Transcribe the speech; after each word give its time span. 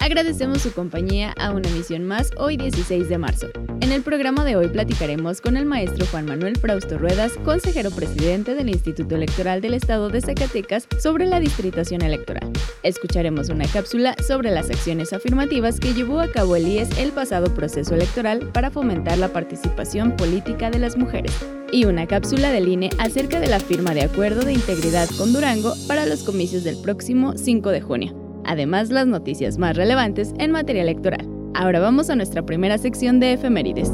Agradecemos 0.00 0.62
su 0.62 0.72
compañía 0.72 1.32
a 1.38 1.50
una 1.50 1.68
emisión 1.68 2.04
más 2.04 2.30
hoy 2.36 2.56
16 2.56 3.08
de 3.08 3.18
marzo. 3.18 3.48
En 3.80 3.90
el 3.90 4.02
programa 4.02 4.44
de 4.44 4.54
hoy 4.54 4.68
platicaremos 4.68 5.40
con 5.40 5.56
el 5.56 5.66
maestro 5.66 6.06
Juan 6.06 6.24
Manuel 6.24 6.56
Frausto 6.56 6.98
Ruedas, 6.98 7.32
consejero 7.44 7.90
presidente 7.90 8.54
del 8.54 8.68
Instituto 8.68 9.16
Electoral 9.16 9.60
del 9.60 9.74
Estado 9.74 10.08
de 10.08 10.20
Zacatecas, 10.20 10.86
sobre 11.00 11.26
la 11.26 11.40
distritación 11.40 12.02
electoral. 12.02 12.50
Escucharemos 12.84 13.48
una 13.48 13.66
cápsula 13.66 14.14
sobre 14.26 14.52
las 14.52 14.70
acciones 14.70 15.12
afirmativas 15.12 15.80
que 15.80 15.94
llevó 15.94 16.20
a 16.20 16.30
cabo 16.30 16.54
el 16.56 16.68
IES 16.68 16.96
el 16.98 17.10
pasado 17.10 17.52
proceso 17.52 17.94
electoral 17.94 18.50
para 18.52 18.70
fomentar 18.70 19.18
la 19.18 19.32
participación 19.32 20.16
política 20.16 20.70
de 20.70 20.78
las 20.78 20.96
mujeres 20.96 21.32
y 21.72 21.84
una 21.84 22.06
cápsula 22.06 22.50
del 22.50 22.68
INE 22.68 22.90
acerca 22.98 23.40
de 23.40 23.48
la 23.48 23.60
firma 23.60 23.94
de 23.94 24.02
acuerdo 24.02 24.42
de 24.42 24.52
integridad 24.52 25.08
con 25.18 25.32
Durango 25.32 25.74
para 25.86 26.06
los 26.06 26.22
comicios 26.22 26.64
del 26.64 26.80
próximo 26.80 27.36
5 27.36 27.70
de 27.70 27.80
junio 27.80 28.27
además 28.48 28.88
las 28.88 29.06
noticias 29.06 29.58
más 29.58 29.76
relevantes 29.76 30.32
en 30.38 30.50
materia 30.50 30.82
electoral. 30.82 31.28
Ahora 31.54 31.80
vamos 31.80 32.08
a 32.08 32.16
nuestra 32.16 32.44
primera 32.44 32.78
sección 32.78 33.20
de 33.20 33.34
efemérides. 33.34 33.90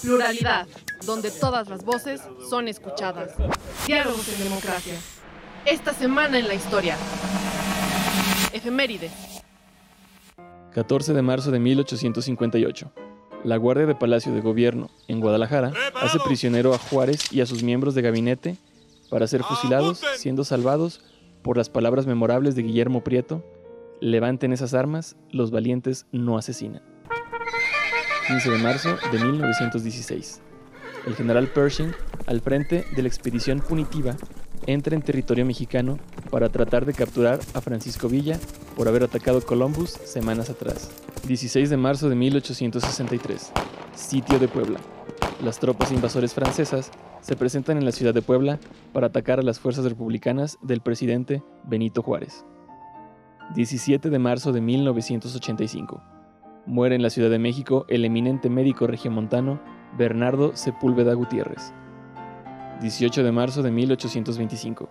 Pluralidad, 0.00 0.68
donde 1.04 1.30
todas 1.30 1.68
las 1.68 1.84
voces 1.84 2.22
son 2.48 2.68
escuchadas. 2.68 3.32
Diálogos 3.86 4.28
en 4.32 4.44
democracia. 4.44 4.94
Esta 5.66 5.92
semana 5.92 6.38
en 6.38 6.46
la 6.46 6.54
historia. 6.54 6.96
Efemérides. 8.52 9.12
14 10.72 11.12
de 11.14 11.22
marzo 11.22 11.50
de 11.50 11.58
1858. 11.58 12.92
La 13.44 13.56
Guardia 13.56 13.86
de 13.86 13.94
Palacio 13.94 14.32
de 14.32 14.40
Gobierno 14.40 14.88
en 15.08 15.20
Guadalajara 15.20 15.72
hace 15.94 16.18
prisionero 16.24 16.74
a 16.74 16.78
Juárez 16.78 17.32
y 17.32 17.40
a 17.40 17.46
sus 17.46 17.62
miembros 17.62 17.94
de 17.94 18.02
gabinete 18.02 18.56
para 19.10 19.26
ser 19.26 19.42
fusilados, 19.42 20.02
siendo 20.16 20.44
salvados 20.44 21.00
por 21.42 21.56
las 21.56 21.70
palabras 21.70 22.06
memorables 22.06 22.54
de 22.54 22.62
Guillermo 22.62 23.02
Prieto, 23.04 23.44
levanten 24.00 24.52
esas 24.52 24.74
armas, 24.74 25.16
los 25.30 25.50
valientes 25.50 26.06
no 26.12 26.38
asesinan. 26.38 26.82
15 28.28 28.50
de 28.50 28.58
marzo 28.58 28.96
de 29.10 29.24
1916. 29.24 30.42
El 31.06 31.14
general 31.14 31.48
Pershing, 31.48 31.92
al 32.26 32.40
frente 32.40 32.84
de 32.94 33.02
la 33.02 33.08
expedición 33.08 33.60
punitiva, 33.60 34.16
entra 34.66 34.94
en 34.94 35.02
territorio 35.02 35.44
mexicano 35.44 35.98
para 36.30 36.48
tratar 36.48 36.86
de 36.86 36.94
capturar 36.94 37.40
a 37.54 37.60
Francisco 37.60 38.08
Villa 38.08 38.38
por 38.76 38.88
haber 38.88 39.04
atacado 39.04 39.40
Columbus 39.40 39.90
semanas 39.90 40.50
atrás. 40.50 40.90
16 41.26 41.70
de 41.70 41.76
marzo 41.76 42.08
de 42.08 42.14
1863. 42.14 43.52
Sitio 43.94 44.38
de 44.38 44.48
Puebla. 44.48 44.80
Las 45.42 45.58
tropas 45.58 45.92
invasores 45.92 46.34
francesas 46.34 46.90
se 47.20 47.36
presentan 47.36 47.76
en 47.78 47.84
la 47.84 47.92
ciudad 47.92 48.14
de 48.14 48.22
Puebla 48.22 48.58
para 48.92 49.08
atacar 49.08 49.38
a 49.38 49.42
las 49.42 49.60
fuerzas 49.60 49.84
republicanas 49.84 50.58
del 50.62 50.80
presidente 50.80 51.42
Benito 51.64 52.02
Juárez. 52.02 52.44
17 53.54 54.10
de 54.10 54.18
marzo 54.18 54.52
de 54.52 54.60
1985. 54.60 56.02
Muere 56.66 56.96
en 56.96 57.02
la 57.02 57.10
Ciudad 57.10 57.30
de 57.30 57.38
México 57.38 57.86
el 57.88 58.04
eminente 58.04 58.50
médico 58.50 58.86
regiomontano 58.86 59.60
Bernardo 59.96 60.54
Sepúlveda 60.54 61.14
Gutiérrez. 61.14 61.72
18 62.80 63.24
de 63.24 63.32
marzo 63.32 63.64
de 63.64 63.72
1825. 63.72 64.88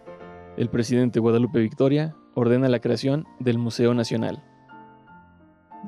El 0.58 0.70
presidente 0.70 1.22
Guadalupe 1.22 1.62
Victoria 1.62 2.16
ordena 2.34 2.68
la 2.68 2.82
creación 2.82 3.26
del 3.40 3.58
Museo 3.58 3.94
Nacional. 3.94 4.44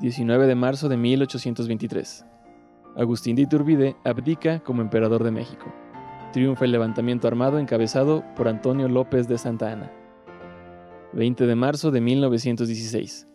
19 0.00 0.46
de 0.46 0.54
marzo 0.54 0.88
de 0.88 0.96
1823. 0.96 2.24
Agustín 2.96 3.36
de 3.36 3.42
Iturbide 3.42 3.96
abdica 4.02 4.60
como 4.60 4.80
emperador 4.80 5.24
de 5.24 5.30
México. 5.30 5.66
Triunfa 6.32 6.64
el 6.64 6.72
levantamiento 6.72 7.28
armado 7.28 7.58
encabezado 7.58 8.24
por 8.34 8.48
Antonio 8.48 8.88
López 8.88 9.28
de 9.28 9.36
Santa 9.36 9.70
Ana. 9.70 9.92
20 11.12 11.46
de 11.46 11.54
marzo 11.54 11.90
de 11.90 12.00
1916. 12.00 13.29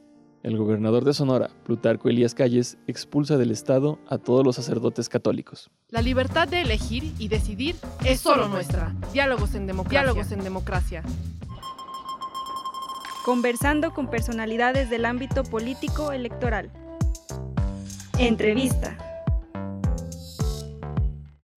El 0.45 0.57
gobernador 0.57 1.03
de 1.05 1.15
Sonora, 1.15 1.49
Plutarco 1.63 2.07
Elías 2.07 2.35
Calles, 2.35 2.77
expulsa 2.85 3.35
del 3.35 3.49
Estado 3.49 3.97
a 4.07 4.19
todos 4.19 4.45
los 4.45 4.55
sacerdotes 4.55 5.09
católicos. 5.09 5.71
La 5.89 6.03
libertad 6.03 6.47
de 6.47 6.61
elegir 6.61 7.15
y 7.17 7.29
decidir 7.29 7.75
es 8.05 8.19
solo 8.19 8.47
nuestra. 8.47 8.93
Diálogos 9.11 9.55
en 9.55 9.65
democracia. 9.65 10.01
Diálogos 10.01 10.31
en 10.31 10.43
democracia 10.43 11.03
conversando 13.25 13.91
con 13.91 14.07
personalidades 14.07 14.91
del 14.91 15.03
ámbito 15.03 15.43
político 15.43 16.11
electoral. 16.11 16.69
Entrevista. 18.19 19.04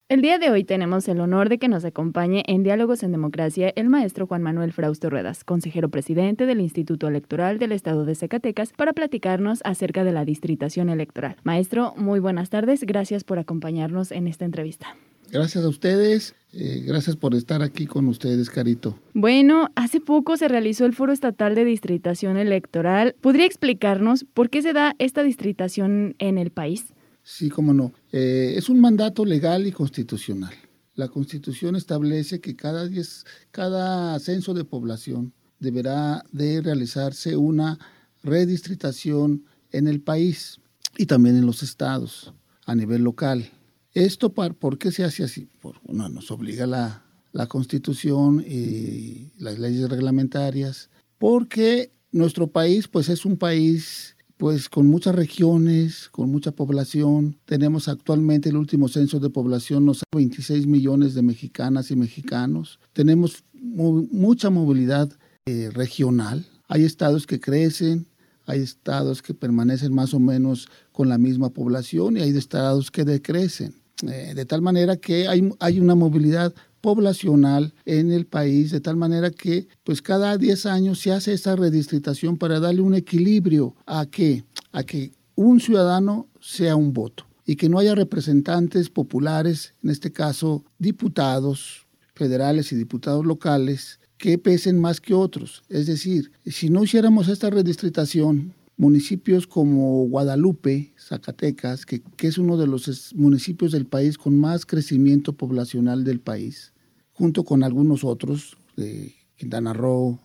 El 0.09 0.23
día 0.23 0.39
de 0.39 0.49
hoy 0.49 0.63
tenemos 0.63 1.07
el 1.07 1.19
honor 1.19 1.49
de 1.49 1.59
que 1.59 1.67
nos 1.67 1.85
acompañe 1.85 2.43
en 2.47 2.63
Diálogos 2.63 3.03
en 3.03 3.11
Democracia 3.11 3.71
el 3.75 3.89
maestro 3.89 4.25
Juan 4.25 4.41
Manuel 4.41 4.73
Frausto 4.73 5.07
Ruedas, 5.07 5.43
consejero 5.43 5.89
presidente 5.89 6.47
del 6.47 6.61
Instituto 6.61 7.07
Electoral 7.07 7.59
del 7.59 7.73
Estado 7.73 8.05
de 8.05 8.15
Zacatecas, 8.15 8.73
para 8.75 8.93
platicarnos 8.93 9.59
acerca 9.63 10.03
de 10.03 10.11
la 10.11 10.25
distritación 10.25 10.89
electoral. 10.89 11.35
Maestro, 11.43 11.93
muy 11.95 12.19
buenas 12.19 12.49
tardes, 12.49 12.85
gracias 12.85 13.23
por 13.23 13.37
acompañarnos 13.37 14.11
en 14.11 14.27
esta 14.27 14.45
entrevista. 14.45 14.97
Gracias 15.31 15.63
a 15.63 15.69
ustedes, 15.69 16.33
eh, 16.53 16.81
gracias 16.87 17.15
por 17.15 17.35
estar 17.35 17.61
aquí 17.61 17.85
con 17.85 18.07
ustedes, 18.07 18.49
Carito. 18.49 18.97
Bueno, 19.13 19.69
hace 19.75 20.01
poco 20.01 20.37
se 20.37 20.47
realizó 20.47 20.87
el 20.87 20.95
Foro 20.95 21.13
Estatal 21.13 21.53
de 21.53 21.65
Distritación 21.65 22.37
Electoral. 22.37 23.15
¿Podría 23.21 23.45
explicarnos 23.45 24.23
por 24.23 24.49
qué 24.49 24.63
se 24.63 24.73
da 24.73 24.95
esta 24.97 25.21
distritación 25.21 26.15
en 26.17 26.39
el 26.39 26.49
país? 26.49 26.95
Sí, 27.31 27.47
cómo 27.47 27.75
no. 27.75 27.93
Eh, 28.11 28.55
es 28.57 28.69
un 28.69 28.81
mandato 28.81 29.23
legal 29.23 29.67
y 29.67 29.71
constitucional. 29.71 30.51
La 30.95 31.09
Constitución 31.09 31.75
establece 31.75 32.41
que 32.41 32.55
cada, 32.55 32.87
diez, 32.87 33.23
cada 33.51 34.17
censo 34.19 34.55
de 34.55 34.65
población 34.65 35.31
deberá 35.59 36.23
de 36.31 36.59
realizarse 36.59 37.37
una 37.37 37.77
redistritación 38.23 39.45
en 39.71 39.87
el 39.87 40.01
país 40.01 40.59
y 40.97 41.05
también 41.05 41.37
en 41.37 41.45
los 41.45 41.61
estados 41.61 42.33
a 42.65 42.73
nivel 42.73 43.03
local. 43.03 43.47
Esto, 43.93 44.33
¿por 44.33 44.79
qué 44.79 44.91
se 44.91 45.03
hace 45.03 45.23
así? 45.23 45.47
Por, 45.61 45.75
bueno, 45.83 46.09
nos 46.09 46.31
obliga 46.31 46.65
la, 46.65 47.05
la 47.31 47.45
Constitución 47.45 48.43
y 48.45 49.31
las 49.37 49.59
leyes 49.59 49.87
reglamentarias, 49.87 50.89
porque 51.19 51.91
nuestro 52.11 52.47
país 52.47 52.87
pues 52.87 53.07
es 53.07 53.23
un 53.23 53.37
país 53.37 54.15
pues 54.39 54.69
con 54.69 54.87
muchas 54.87 55.13
regiones, 55.15 56.07
con 56.07 56.31
mucha 56.31 56.53
población. 56.53 57.37
Tenemos 57.43 57.89
actualmente 57.89 58.47
el 58.47 58.55
último 58.55 58.87
censo 58.87 59.19
de 59.19 59.29
población, 59.29 59.85
nos 59.85 59.99
da 59.99 60.05
26 60.15 60.65
millones 60.65 61.13
de 61.13 61.21
mexicanas 61.21 61.91
y 61.91 61.97
mexicanos. 61.97 62.79
Tenemos 62.93 63.43
mucha 63.51 64.49
movilidad 64.49 65.11
eh, 65.45 65.69
regional. 65.73 66.45
Hay 66.69 66.85
estados 66.85 67.27
que 67.27 67.41
crecen, 67.41 68.07
hay 68.45 68.61
estados 68.61 69.21
que 69.21 69.33
permanecen 69.33 69.93
más 69.93 70.13
o 70.13 70.21
menos 70.21 70.69
con 70.93 71.09
la 71.09 71.17
misma 71.17 71.49
población 71.49 72.15
y 72.15 72.21
hay 72.21 72.29
estados 72.29 72.91
que 72.91 73.03
decrecen. 73.03 73.75
Eh, 74.07 74.31
de 74.33 74.45
tal 74.45 74.61
manera 74.61 74.95
que 74.95 75.27
hay, 75.27 75.49
hay 75.59 75.81
una 75.81 75.95
movilidad 75.95 76.55
poblacional 76.81 77.73
en 77.85 78.11
el 78.11 78.25
país, 78.25 78.71
de 78.71 78.81
tal 78.81 78.95
manera 78.95 79.31
que 79.31 79.67
pues 79.83 80.01
cada 80.01 80.37
10 80.37 80.65
años 80.65 80.99
se 80.99 81.11
hace 81.11 81.33
esa 81.33 81.55
redistritación 81.55 82.37
para 82.37 82.59
darle 82.59 82.81
un 82.81 82.95
equilibrio 82.95 83.75
a 83.85 84.05
que, 84.05 84.43
a 84.71 84.83
que 84.83 85.11
un 85.35 85.59
ciudadano 85.59 86.27
sea 86.39 86.75
un 86.75 86.93
voto 86.93 87.25
y 87.45 87.55
que 87.55 87.69
no 87.69 87.79
haya 87.79 87.95
representantes 87.95 88.89
populares, 88.89 89.73
en 89.83 89.89
este 89.89 90.11
caso 90.11 90.63
diputados 90.77 91.87
federales 92.13 92.71
y 92.71 92.75
diputados 92.75 93.25
locales, 93.25 93.99
que 94.17 94.37
pesen 94.37 94.79
más 94.79 94.99
que 94.99 95.13
otros. 95.13 95.63
Es 95.69 95.87
decir, 95.87 96.31
si 96.45 96.69
no 96.69 96.83
hiciéramos 96.83 97.29
esta 97.29 97.49
redistritación, 97.49 98.53
municipios 98.79 99.45
como 99.45 100.05
Guadalupe, 100.05 100.93
Zacatecas, 100.97 101.85
que, 101.85 102.01
es 102.21 102.37
uno 102.37 102.55
de 102.55 102.65
los 102.65 103.13
municipios 103.13 103.73
del 103.73 103.85
país 103.85 104.17
con 104.17 104.39
más 104.39 104.65
crecimiento 104.65 105.33
poblacional 105.33 106.05
del 106.05 106.21
país, 106.21 106.71
junto 107.11 107.43
con 107.43 107.63
algunos 107.63 108.05
otros, 108.05 108.57
de 108.77 109.13
Quintana 109.35 109.73
Roo, 109.73 110.17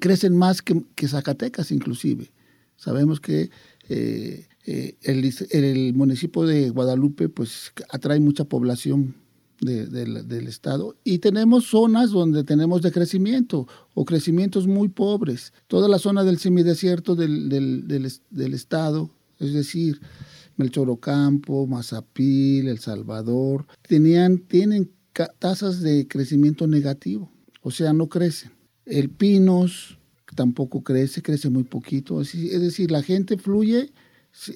crecen 0.00 0.34
más 0.34 0.62
que, 0.62 0.82
que 0.94 1.08
Zacatecas 1.08 1.70
inclusive. 1.72 2.32
Sabemos 2.76 3.20
que 3.20 3.50
eh, 3.90 4.46
eh, 4.64 4.96
el, 5.02 5.30
el, 5.50 5.92
municipio 5.92 6.44
de 6.44 6.70
Guadalupe 6.70 7.28
pues 7.28 7.70
atrae 7.90 8.18
mucha 8.18 8.46
población 8.46 9.14
del 9.60 10.46
estado 10.46 10.96
y 11.04 11.18
tenemos 11.18 11.66
zonas 11.66 12.10
donde 12.10 12.44
tenemos 12.44 12.80
decrecimiento 12.82 13.68
o 13.94 14.04
crecimientos 14.04 14.66
muy 14.66 14.88
pobres. 14.88 15.52
Toda 15.66 15.88
la 15.88 15.98
zona 15.98 16.24
del 16.24 16.38
semidesierto 16.38 17.14
del, 17.14 17.48
del, 17.48 18.54
estado, 18.54 19.10
es 19.38 19.52
decir, 19.52 20.00
Melchorocampo, 20.56 21.66
Mazapil, 21.66 22.68
El 22.68 22.78
Salvador, 22.78 23.66
tenían, 23.86 24.38
tienen 24.38 24.90
tasas 25.38 25.80
de 25.80 26.08
crecimiento 26.08 26.66
negativo, 26.66 27.30
o 27.62 27.70
sea, 27.70 27.92
no 27.92 28.08
crecen. 28.08 28.52
El 28.86 29.10
Pinos 29.10 29.98
tampoco 30.34 30.82
crece, 30.82 31.22
crece 31.22 31.50
muy 31.50 31.64
poquito, 31.64 32.20
es 32.20 32.32
decir, 32.32 32.90
la 32.90 33.02
gente 33.02 33.36
fluye, 33.36 33.92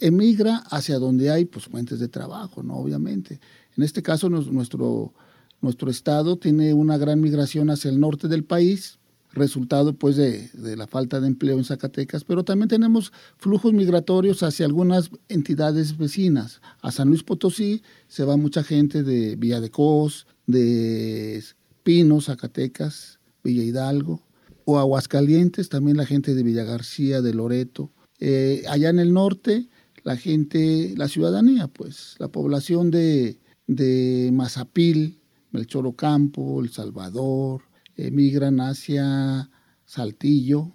emigra 0.01 0.59
hacia 0.71 0.99
donde 0.99 1.31
hay 1.31 1.45
pues, 1.45 1.67
fuentes 1.67 1.99
de 2.01 2.09
trabajo, 2.09 2.63
¿no? 2.63 2.77
Obviamente. 2.77 3.41
En 3.77 3.83
este 3.83 4.03
caso, 4.03 4.29
nuestro, 4.29 5.13
nuestro 5.61 5.91
estado 5.91 6.37
tiene 6.37 6.75
una 6.75 6.97
gran 6.97 7.21
migración 7.21 7.71
hacia 7.71 7.91
el 7.91 8.01
norte 8.01 8.29
del 8.29 8.45
país, 8.45 8.99
resultado 9.35 9.95
pues 9.95 10.17
de, 10.17 10.77
la 10.77 10.87
falta 10.87 11.21
de 11.21 11.27
empleo 11.27 11.59
en 11.59 11.65
Zacatecas, 11.65 12.25
pero 12.25 12.45
también 12.45 12.69
tenemos 12.69 13.13
flujos 13.37 13.73
migratorios 13.73 14.43
hacia 14.43 14.65
algunas 14.67 15.11
entidades 15.29 15.99
vecinas. 15.99 16.61
A 16.81 16.93
San 16.93 17.09
Luis 17.09 17.23
Potosí 17.23 17.83
se 18.07 18.25
va 18.25 18.37
mucha 18.37 18.63
gente 18.63 19.03
de 19.03 19.37
Villa 19.37 19.61
de 19.61 19.71
Cos, 19.71 20.27
de 20.47 21.43
Pinos, 21.83 22.27
Zacatecas, 22.27 23.19
Villa 23.43 23.65
Hidalgo, 23.65 24.23
o 24.65 24.79
Aguascalientes, 24.79 25.69
también 25.69 25.97
la 25.97 26.07
gente 26.07 26.35
de 26.35 26.43
Villa 26.43 26.65
García, 26.65 27.21
de 27.21 27.35
Loreto. 27.35 27.91
Eh, 28.21 28.63
allá 28.69 28.91
en 28.91 28.99
el 28.99 29.13
norte, 29.13 29.69
la 30.03 30.17
gente, 30.17 30.95
la 30.97 31.09
ciudadanía, 31.09 31.69
pues, 31.69 32.15
la 32.19 32.29
población 32.29 32.91
de, 32.91 33.39
de 33.67 34.31
Mazapil, 34.33 35.21
Melchor 35.51 35.87
Ocampo, 35.87 36.61
El 36.61 36.71
Salvador, 36.71 37.63
emigran 37.97 38.61
hacia 38.61 39.51
Saltillo, 39.85 40.73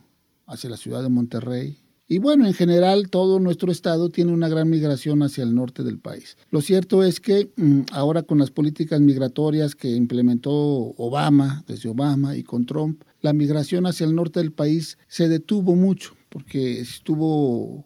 hacia 0.47 0.69
la 0.69 0.77
ciudad 0.77 1.03
de 1.03 1.09
Monterrey. 1.09 1.77
Y 2.07 2.18
bueno, 2.18 2.47
en 2.47 2.56
general 2.56 3.09
todo 3.12 3.39
nuestro 3.39 3.71
estado 3.71 4.09
tiene 4.09 4.31
una 4.31 4.50
gran 4.50 4.68
migración 4.68 5.21
hacia 5.21 5.44
el 5.44 5.53
norte 5.53 5.83
del 5.83 6.00
país. 6.00 6.38
Lo 6.50 6.62
cierto 6.62 7.03
es 7.03 7.19
que 7.19 7.51
mm, 7.56 7.81
ahora 7.92 8.24
con 8.24 8.39
las 8.39 8.50
políticas 8.50 9.00
migratorias 9.00 9.75
que 9.75 9.89
implementó 9.89 10.51
Obama, 10.51 11.63
desde 11.68 11.89
Obama 11.89 12.35
y 12.35 12.42
con 12.42 12.65
Trump, 12.65 13.03
la 13.21 13.31
migración 13.31 13.85
hacia 13.85 14.07
el 14.07 14.15
norte 14.15 14.39
del 14.39 14.51
país 14.51 14.97
se 15.07 15.30
detuvo 15.30 15.75
mucho 15.75 16.15
porque 16.30 16.80
estuvo, 16.80 17.86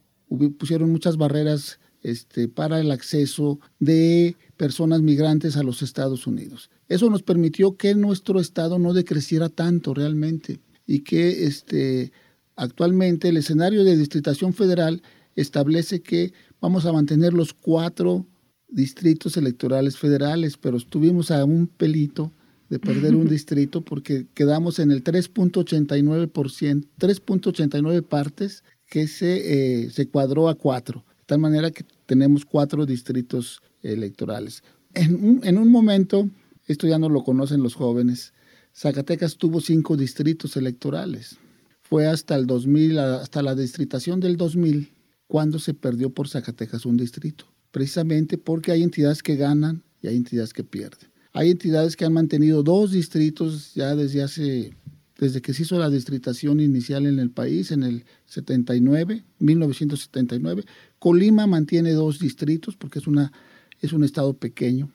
pusieron 0.57 0.92
muchas 0.92 1.18
barreras 1.18 1.80
este, 2.01 2.50
para 2.50 2.80
el 2.81 2.92
acceso 2.92 3.60
de 3.80 4.36
personas 4.57 5.01
migrantes 5.01 5.56
a 5.56 5.63
los 5.63 5.81
Estados 5.81 6.28
Unidos. 6.28 6.69
Eso 6.90 7.10
nos 7.10 7.24
permitió 7.24 7.78
que 7.78 7.95
nuestro 7.95 8.40
estado 8.40 8.78
no 8.78 8.94
decreciera 8.94 9.50
tanto 9.50 9.94
realmente 9.94 10.60
y 10.86 11.00
que 11.00 11.45
este, 11.45 12.12
actualmente 12.56 13.30
el 13.30 13.38
escenario 13.38 13.84
de 13.84 13.98
distritación 13.98 14.54
federal 14.54 15.01
establece 15.36 16.01
que 16.01 16.34
vamos 16.60 16.86
a 16.86 16.92
mantener 16.92 17.34
los 17.34 17.54
cuatro 17.54 18.28
distritos 18.68 19.38
electorales 19.38 19.98
federales, 19.98 20.57
pero 20.57 20.78
estuvimos 20.78 21.31
a 21.31 21.45
un 21.45 21.68
pelito 21.68 22.34
de 22.73 22.79
perder 22.79 23.15
un 23.15 23.27
distrito 23.37 23.81
porque 23.81 24.27
quedamos 24.33 24.79
en 24.79 24.91
el 24.91 25.03
3.89%, 25.03 26.87
3.89 26.99 28.03
partes 28.03 28.63
que 28.87 29.07
se, 29.07 29.83
eh, 29.83 29.89
se 29.91 30.07
cuadró 30.09 30.49
a 30.49 30.55
cuatro 30.55 31.05
de 31.23 31.27
tal 31.27 31.39
manera 31.39 31.71
que 31.71 31.85
tenemos 32.05 32.43
cuatro 32.43 32.85
distritos 32.85 33.61
electorales. 33.81 34.61
En 34.93 35.15
un, 35.15 35.39
en 35.43 35.57
un 35.57 35.71
momento, 35.71 36.29
esto 36.67 36.85
ya 36.85 36.99
no 36.99 37.07
lo 37.07 37.23
conocen 37.23 37.63
los 37.63 37.75
jóvenes, 37.75 38.33
Zacatecas 38.75 39.37
tuvo 39.37 39.61
cinco 39.61 39.95
distritos 39.95 40.57
electorales. 40.57 41.37
Fue 41.81 42.07
hasta 42.07 42.35
el 42.35 42.45
2000, 42.45 42.99
hasta 42.99 43.41
la 43.41 43.55
distritación 43.55 44.19
del 44.19 44.35
2000, 44.35 44.91
cuando 45.27 45.59
se 45.59 45.73
perdió 45.73 46.09
por 46.09 46.27
Zacatecas 46.27 46.85
un 46.85 46.97
distrito. 46.97 47.45
Precisamente 47.71 48.37
porque 48.37 48.73
hay 48.73 48.83
entidades 48.83 49.23
que 49.23 49.37
ganan 49.37 49.81
y 50.01 50.07
hay 50.07 50.17
entidades 50.17 50.51
que 50.51 50.65
pierden. 50.65 51.12
Hay 51.33 51.51
entidades 51.51 51.95
que 51.95 52.06
han 52.06 52.13
mantenido 52.13 52.63
dos 52.63 52.91
distritos 52.91 53.74
ya 53.74 53.95
desde 53.95 54.21
hace 54.21 54.74
desde 55.18 55.41
que 55.41 55.53
se 55.53 55.63
hizo 55.63 55.80
la 55.80 55.89
distritación 55.89 56.59
inicial 56.59 57.06
en 57.06 57.19
el 57.19 57.30
país 57.30 57.71
en 57.71 57.83
el 57.83 58.06
79, 58.25 59.24
1979. 59.39 60.63
Colima 61.00 61.47
mantiene 61.47 61.91
dos 61.94 62.19
distritos 62.19 62.75
porque 62.75 63.00
es, 63.00 63.07
una, 63.07 63.31
es 63.80 63.94
un 63.94 64.03
estado 64.03 64.33
pequeño, 64.33 64.89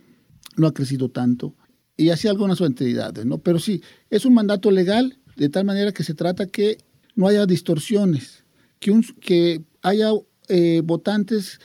no 0.56 0.66
ha 0.66 0.74
crecido 0.74 1.08
tanto, 1.08 1.54
y 1.96 2.10
así 2.10 2.28
algunas 2.28 2.60
entidades, 2.60 3.24
¿no? 3.26 3.38
Pero 3.38 3.58
sí, 3.58 3.82
es 4.10 4.24
un 4.24 4.34
mandato 4.34 4.70
legal 4.70 5.18
de 5.36 5.48
tal 5.48 5.64
manera 5.64 5.92
que 5.92 6.04
se 6.04 6.14
trata 6.14 6.46
que 6.46 6.78
no 7.14 7.26
haya 7.26 7.46
distorsiones, 7.46 8.44
que, 8.80 8.90
un, 8.90 9.02
que 9.20 9.62
haya 9.82 10.10
eh, 10.48 10.82
votantes 10.84 11.60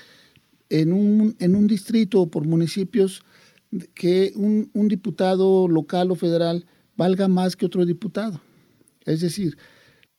en 0.69 0.93
un, 0.93 1.35
en 1.39 1.55
un 1.55 1.67
distrito 1.67 2.21
o 2.21 2.27
por 2.27 2.45
municipios 2.45 3.23
que 3.93 4.33
un, 4.35 4.69
diputado 4.87 5.67
local 5.67 6.11
o 6.11 6.15
federal 6.15 6.65
valga 6.95 7.27
más 7.27 7.55
que 7.55 7.65
otro 7.65 7.85
diputado. 7.85 8.41
Es 9.05 9.21
decir, 9.21 9.57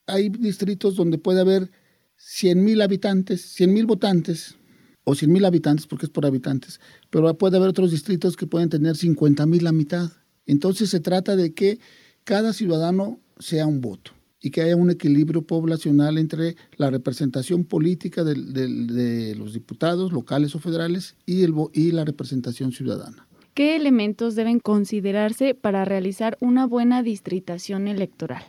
hay 0.07 0.29
distritos 0.29 0.95
donde 0.95 1.17
puede 1.17 1.41
haber 1.41 1.71
100 2.17 2.63
mil 2.63 2.81
habitantes, 2.81 3.41
100 3.41 3.73
mil 3.73 3.85
votantes, 3.85 4.55
o 5.03 5.15
100 5.15 5.31
mil 5.31 5.45
habitantes 5.45 5.87
porque 5.87 6.07
es 6.07 6.11
por 6.11 6.25
habitantes, 6.25 6.79
pero 7.09 7.37
puede 7.37 7.57
haber 7.57 7.69
otros 7.69 7.91
distritos 7.91 8.35
que 8.35 8.47
pueden 8.47 8.69
tener 8.69 8.97
50 8.97 9.45
mil 9.45 9.63
la 9.63 9.71
mitad. 9.71 10.11
Entonces 10.47 10.89
se 10.89 10.99
trata 10.99 11.35
de 11.35 11.53
que 11.53 11.79
cada 12.23 12.53
ciudadano 12.53 13.19
sea 13.39 13.67
un 13.67 13.81
voto 13.81 14.11
y 14.41 14.51
que 14.51 14.61
haya 14.61 14.75
un 14.75 14.89
equilibrio 14.89 15.43
poblacional 15.43 16.17
entre 16.17 16.55
la 16.77 16.89
representación 16.89 17.65
política 17.65 18.23
de, 18.23 18.35
de 18.35 19.35
los 19.35 19.53
diputados 19.53 20.11
locales 20.11 20.55
o 20.55 20.59
federales 20.59 21.15
y, 21.25 21.43
el, 21.43 21.53
y 21.73 21.91
la 21.91 22.03
representación 22.03 22.71
ciudadana. 22.71 23.27
¿Qué 23.55 23.77
elementos 23.77 24.35
deben 24.35 24.59
considerarse 24.59 25.55
para 25.55 25.85
realizar 25.85 26.37
una 26.41 26.67
buena 26.67 27.01
distritación 27.03 27.87
electoral? 27.87 28.43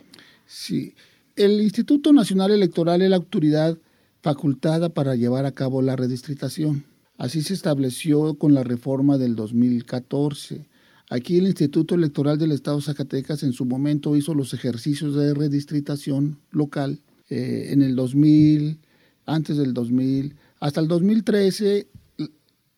Sí, 0.45 0.95
el 1.37 1.61
Instituto 1.61 2.11
Nacional 2.11 2.51
Electoral 2.51 3.01
es 3.01 3.09
la 3.09 3.15
autoridad 3.15 3.77
facultada 4.21 4.89
para 4.89 5.15
llevar 5.15 5.45
a 5.45 5.53
cabo 5.53 5.81
la 5.81 5.95
redistritación. 5.95 6.83
Así 7.17 7.41
se 7.41 7.53
estableció 7.53 8.33
con 8.33 8.53
la 8.53 8.65
reforma 8.65 9.17
del 9.17 9.37
2014. 9.37 10.67
Aquí 11.09 11.37
el 11.37 11.47
Instituto 11.47 11.95
Electoral 11.95 12.37
del 12.37 12.51
Estado 12.51 12.75
de 12.75 12.83
Zacatecas 12.83 13.43
en 13.43 13.53
su 13.53 13.63
momento 13.63 14.17
hizo 14.17 14.33
los 14.33 14.53
ejercicios 14.53 15.15
de 15.15 15.33
redistritación 15.33 16.37
local 16.51 16.99
eh, 17.29 17.69
en 17.69 17.81
el 17.81 17.95
2000, 17.95 18.81
antes 19.25 19.55
del 19.55 19.73
2000, 19.73 20.35
hasta 20.59 20.81
el 20.81 20.89
2013 20.89 21.87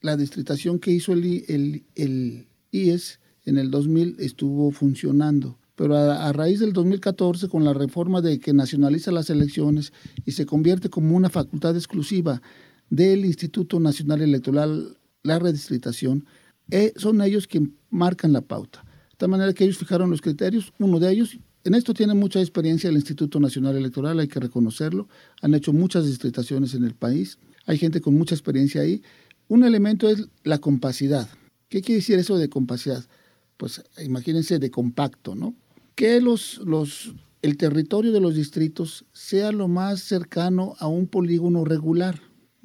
la 0.01 0.17
distritación 0.17 0.79
que 0.79 0.91
hizo 0.91 1.13
el, 1.13 1.83
el, 1.95 2.47
IES 2.71 3.19
en 3.45 3.57
el 3.57 3.71
2000 3.71 4.17
estuvo 4.19 4.71
funcionando 4.71 5.57
pero 5.75 5.95
a, 5.95 6.33
raíz 6.33 6.59
del 6.59 6.73
2014, 6.73 7.47
con 7.47 7.63
la 7.63 7.73
reforma 7.73 8.19
de 8.19 8.37
que 8.41 8.51
nacionaliza 8.51 9.13
las 9.13 9.29
elecciones 9.29 9.93
y 10.25 10.33
se 10.33 10.45
convierte 10.45 10.89
como 10.89 11.15
una 11.15 11.29
facultad 11.29 11.73
exclusiva 11.73 12.41
del 12.89 13.23
Instituto 13.23 13.79
Nacional 13.79 14.21
Electoral, 14.21 14.97
la 15.23 15.39
redistritación, 15.39 16.25
eh, 16.69 16.91
son 16.97 17.21
ellos 17.21 17.47
quienes 17.47 17.69
marcan 17.89 18.33
la 18.33 18.41
pauta. 18.41 18.83
De 19.11 19.15
tal 19.19 19.29
manera 19.29 19.53
que 19.53 19.63
ellos 19.63 19.77
fijaron 19.77 20.09
los 20.09 20.19
criterios, 20.19 20.73
uno 20.79 20.99
de 20.99 21.13
ellos, 21.13 21.39
en 21.63 21.73
esto 21.73 21.93
tiene 21.93 22.13
mucha 22.13 22.41
experiencia 22.41 22.89
el 22.89 22.97
Instituto 22.97 23.39
Nacional 23.39 23.77
Electoral, 23.77 24.19
hay 24.19 24.27
que 24.27 24.41
reconocerlo, 24.41 25.07
han 25.41 25.53
hecho 25.53 25.71
muchas 25.71 26.05
distritaciones 26.05 26.73
en 26.73 26.83
el 26.83 26.93
país, 26.93 27.39
hay 27.65 27.77
gente 27.77 28.01
con 28.01 28.15
mucha 28.15 28.35
experiencia 28.35 28.81
ahí. 28.81 29.01
Un 29.49 29.65
elemento 29.65 30.07
es 30.07 30.29
la 30.43 30.59
compacidad. 30.59 31.27
¿Qué 31.67 31.81
quiere 31.81 31.99
decir 31.99 32.17
eso 32.17 32.37
de 32.37 32.49
compacidad? 32.49 33.03
Pues 33.57 33.83
imagínense 34.01 34.59
de 34.59 34.71
compacto, 34.71 35.35
¿no? 35.35 35.55
que 35.99 36.21
el 37.41 37.57
territorio 37.57 38.13
de 38.13 38.21
los 38.21 38.33
distritos 38.33 39.03
sea 39.11 39.51
lo 39.51 39.67
más 39.67 39.99
cercano 39.99 40.75
a 40.79 40.87
un 40.87 41.07
polígono 41.07 41.65
regular, 41.65 42.21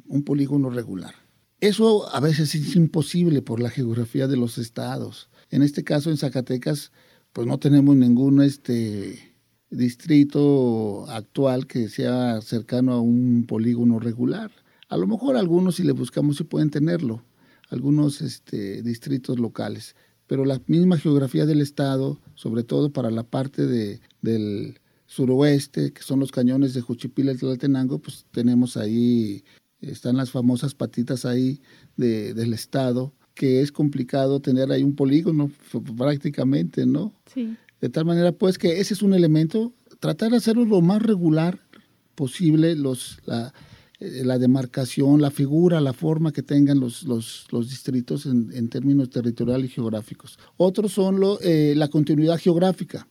un 0.06 0.22
polígono 0.22 0.70
regular. 0.70 1.16
Eso 1.58 2.08
a 2.14 2.20
veces 2.20 2.54
es 2.54 2.76
imposible 2.76 3.42
por 3.42 3.60
la 3.60 3.70
geografía 3.70 4.28
de 4.28 4.36
los 4.36 4.56
estados. 4.58 5.30
En 5.50 5.62
este 5.62 5.82
caso, 5.82 6.10
en 6.10 6.16
Zacatecas, 6.16 6.92
pues 7.32 7.48
no 7.48 7.58
tenemos 7.58 7.96
ningún 7.96 8.40
este, 8.40 9.34
distrito 9.68 11.10
actual 11.10 11.66
que 11.66 11.88
sea 11.88 12.40
cercano 12.40 12.92
a 12.92 13.00
un 13.00 13.46
polígono 13.48 13.98
regular. 13.98 14.52
A 14.94 14.96
lo 14.96 15.08
mejor 15.08 15.36
algunos, 15.36 15.74
si 15.74 15.82
le 15.82 15.90
buscamos, 15.90 16.36
sí 16.36 16.44
pueden 16.44 16.70
tenerlo, 16.70 17.24
algunos 17.68 18.22
este, 18.22 18.80
distritos 18.80 19.40
locales, 19.40 19.96
pero 20.28 20.44
la 20.44 20.62
misma 20.68 20.98
geografía 20.98 21.46
del 21.46 21.60
estado, 21.60 22.20
sobre 22.36 22.62
todo 22.62 22.92
para 22.92 23.10
la 23.10 23.24
parte 23.24 23.66
de, 23.66 23.98
del 24.22 24.78
suroeste, 25.06 25.92
que 25.92 26.02
son 26.02 26.20
los 26.20 26.30
cañones 26.30 26.74
de 26.74 26.80
Juchipila 26.80 27.32
y 27.32 27.36
Tlaltenango, 27.36 27.98
pues 27.98 28.24
tenemos 28.30 28.76
ahí, 28.76 29.42
están 29.80 30.16
las 30.16 30.30
famosas 30.30 30.76
patitas 30.76 31.24
ahí 31.24 31.60
del 31.96 32.52
estado, 32.52 33.12
que 33.34 33.62
es 33.62 33.72
complicado 33.72 34.38
tener 34.38 34.70
ahí 34.70 34.84
un 34.84 34.94
polígono 34.94 35.50
prácticamente, 35.96 36.86
¿no? 36.86 37.12
Sí. 37.34 37.56
De 37.80 37.88
tal 37.88 38.04
manera, 38.04 38.30
pues, 38.30 38.58
que 38.58 38.78
ese 38.78 38.94
es 38.94 39.02
un 39.02 39.12
elemento, 39.12 39.74
tratar 39.98 40.30
de 40.30 40.36
hacerlo 40.36 40.64
lo 40.64 40.80
más 40.82 41.02
regular 41.02 41.58
posible, 42.14 42.76
los, 42.76 43.18
la, 43.26 43.52
la 44.24 44.38
demarcación, 44.38 45.20
la 45.20 45.30
figura, 45.30 45.80
la 45.80 45.92
forma 45.92 46.32
que 46.32 46.42
tengan 46.42 46.80
los, 46.80 47.06
distritos 47.68 48.26
en, 48.26 48.68
términos 48.68 49.10
territoriales 49.10 49.70
y 49.70 49.74
geográficos. 49.74 50.38
Otros 50.56 50.92
son 50.92 51.20
eh, 51.40 51.74
la 51.76 51.88
continuidad 51.88 52.38
geográfica, 52.38 53.08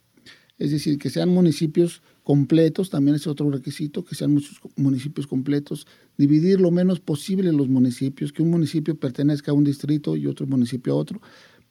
es 0.58 0.72
decir, 0.72 0.98
que 0.98 1.10
sean 1.10 1.30
municipios 1.30 2.02
completos, 2.24 2.90
también 2.90 3.16
es 3.16 3.28
otro 3.28 3.50
requisito, 3.50 4.04
que 4.06 4.16
sean 4.16 4.34
muchos 4.34 4.60
municipios 4.76 5.28
completos, 5.28 5.88
dividir 6.18 6.62
lo 6.62 6.72
menos 6.72 7.00
posible 7.00 7.52
los 7.52 7.68
municipios, 7.68 8.32
que 8.32 8.42
un 8.42 8.50
municipio 8.50 8.96
pertenezca 8.96 9.52
a 9.52 9.54
un 9.54 9.64
distrito 9.64 10.16
y 10.16 10.28
otro 10.28 10.48
municipio 10.48 10.94
a 10.94 10.96
otro. 10.98 11.22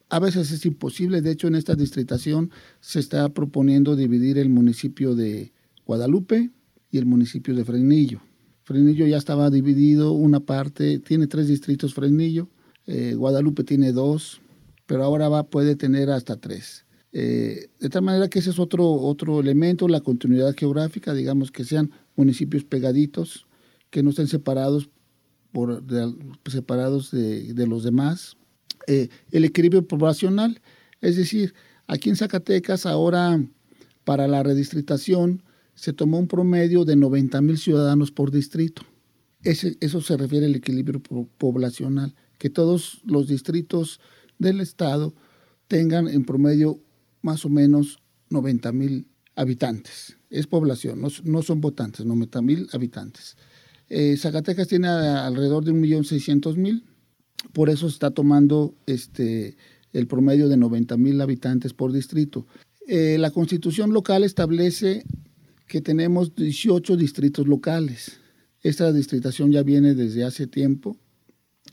A 0.09 0.19
veces 0.19 0.51
es 0.51 0.65
imposible, 0.65 1.21
de 1.21 1.31
hecho 1.31 1.47
en 1.47 1.55
esta 1.55 1.75
distritación 1.75 2.51
se 2.81 2.99
está 2.99 3.29
proponiendo 3.33 3.95
dividir 3.95 4.37
el 4.37 4.49
municipio 4.49 5.15
de 5.15 5.53
Guadalupe 5.85 6.51
y 6.91 6.97
el 6.99 7.05
municipio 7.05 7.55
de 7.55 7.65
Fresnillo. 7.65 8.21
Fresnillo 8.63 9.05
ya 9.05 9.17
estaba 9.17 9.49
dividido, 9.49 10.13
una 10.13 10.39
parte, 10.39 10.99
tiene 10.99 11.27
tres 11.27 11.47
distritos 11.47 11.93
Fresnillo, 11.93 12.47
eh, 12.87 13.13
Guadalupe 13.15 13.63
tiene 13.63 13.91
dos, 13.91 14.41
pero 14.85 15.03
ahora 15.03 15.29
va, 15.29 15.43
puede 15.43 15.75
tener 15.75 16.09
hasta 16.09 16.37
tres. 16.37 16.85
Eh, 17.11 17.67
de 17.79 17.89
tal 17.89 18.01
manera 18.01 18.27
que 18.27 18.39
ese 18.39 18.49
es 18.49 18.59
otro, 18.59 18.89
otro 18.91 19.39
elemento, 19.39 19.87
la 19.87 20.01
continuidad 20.01 20.55
geográfica, 20.57 21.13
digamos 21.13 21.51
que 21.51 21.63
sean 21.63 21.91
municipios 22.15 22.63
pegaditos, 22.63 23.45
que 23.89 24.01
no 24.01 24.09
estén 24.09 24.27
separados, 24.27 24.89
por, 25.51 25.83
de, 25.83 26.13
separados 26.49 27.11
de, 27.11 27.53
de, 27.53 27.67
los 27.67 27.83
demás. 27.83 28.37
Eh, 28.87 29.09
el 29.31 29.45
equilibrio 29.45 29.87
poblacional, 29.87 30.61
es 31.01 31.15
decir, 31.15 31.53
aquí 31.87 32.09
en 32.09 32.15
Zacatecas 32.15 32.85
ahora 32.85 33.39
para 34.03 34.27
la 34.27 34.41
redistritación 34.41 35.43
se 35.75 35.93
tomó 35.93 36.19
un 36.19 36.27
promedio 36.27 36.85
de 36.85 36.95
90 36.95 37.41
mil 37.41 37.57
ciudadanos 37.57 38.11
por 38.11 38.31
distrito. 38.31 38.83
Eso 39.41 40.01
se 40.01 40.15
refiere 40.15 40.45
al 40.45 40.55
equilibrio 40.55 41.01
poblacional, 41.37 42.15
que 42.37 42.49
todos 42.49 43.01
los 43.05 43.27
distritos 43.27 43.99
del 44.39 44.61
estado 44.61 45.13
tengan 45.67 46.07
en 46.07 46.23
promedio 46.23 46.79
más 47.21 47.45
o 47.45 47.49
menos 47.49 47.99
90 48.29 48.71
mil 48.71 49.07
habitantes. 49.35 50.17
Es 50.29 50.47
población, 50.47 51.01
no, 51.01 51.09
no 51.23 51.41
son 51.41 51.61
votantes, 51.61 52.05
90 52.05 52.41
mil 52.41 52.67
habitantes. 52.71 53.35
Eh, 53.89 54.15
Zacatecas 54.17 54.67
tiene 54.67 54.87
alrededor 54.87 55.65
de 55.65 55.73
1.600.000, 55.73 56.83
por 57.51 57.69
eso 57.69 57.87
está 57.87 58.11
tomando 58.11 58.75
este, 58.85 59.57
el 59.91 60.07
promedio 60.07 60.47
de 60.47 60.57
90 60.57 60.97
mil 60.97 61.21
habitantes 61.21 61.73
por 61.73 61.91
distrito. 61.91 62.47
Eh, 62.87 63.17
la 63.19 63.31
constitución 63.31 63.93
local 63.93 64.23
establece 64.23 65.05
que 65.73 65.81
tenemos 65.81 66.35
18 66.35 66.95
distritos 66.97 67.47
locales. 67.47 68.19
Esta 68.61 68.93
distritación 68.93 69.51
ya 69.51 69.63
viene 69.63 69.95
desde 69.95 70.23
hace 70.23 70.45
tiempo, 70.45 70.97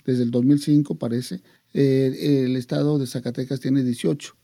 desde 0.07 0.23
el 0.23 0.31
2005 0.31 0.95
parece. 0.95 1.43
Eh, 1.75 2.47
el 2.47 2.57
estado 2.57 2.99
de 2.99 3.07
Zacatecas 3.07 3.61
tiene 3.61 3.85
18. 3.85 4.35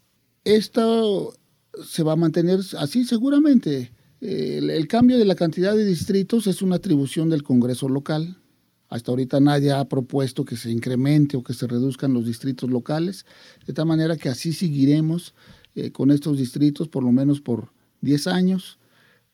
Esto 0.45 1.35
se 1.83 2.03
va 2.03 2.13
a 2.13 2.17
mantener 2.17 2.61
así 2.77 3.07
seguramente. 3.07 3.93
El, 4.21 4.69
el, 4.69 4.87
cambio 4.89 5.17
de 5.17 5.25
la 5.25 5.37
cantidad 5.37 5.75
de 5.75 5.87
distritos 5.87 6.47
es 6.47 6.61
una 6.61 6.77
atribución 6.77 7.31
del 7.31 7.43
Congreso 7.43 7.89
local. 7.89 8.37
Hasta 8.91 9.11
ahorita 9.11 9.41
nadie 9.41 9.73
ha 9.73 9.89
propuesto 9.89 10.45
que 10.45 10.59
se 10.59 10.71
incremente 10.71 11.39
o 11.39 11.43
que 11.43 11.55
se 11.55 11.67
reduzcan 11.67 12.13
los 12.13 12.27
distritos 12.27 12.69
locales, 12.69 13.25
de 13.67 13.73
tal 13.73 13.87
manera 13.87 14.19
que 14.19 14.29
así 14.29 14.53
seguiremos 14.53 15.33
eh, 15.75 15.93
con 15.93 16.11
estos 16.11 16.37
distritos 16.37 16.89
por 16.89 17.03
lo 17.03 17.11
menos 17.11 17.41
por 17.41 17.73
10 18.03 18.27
años, 18.27 18.79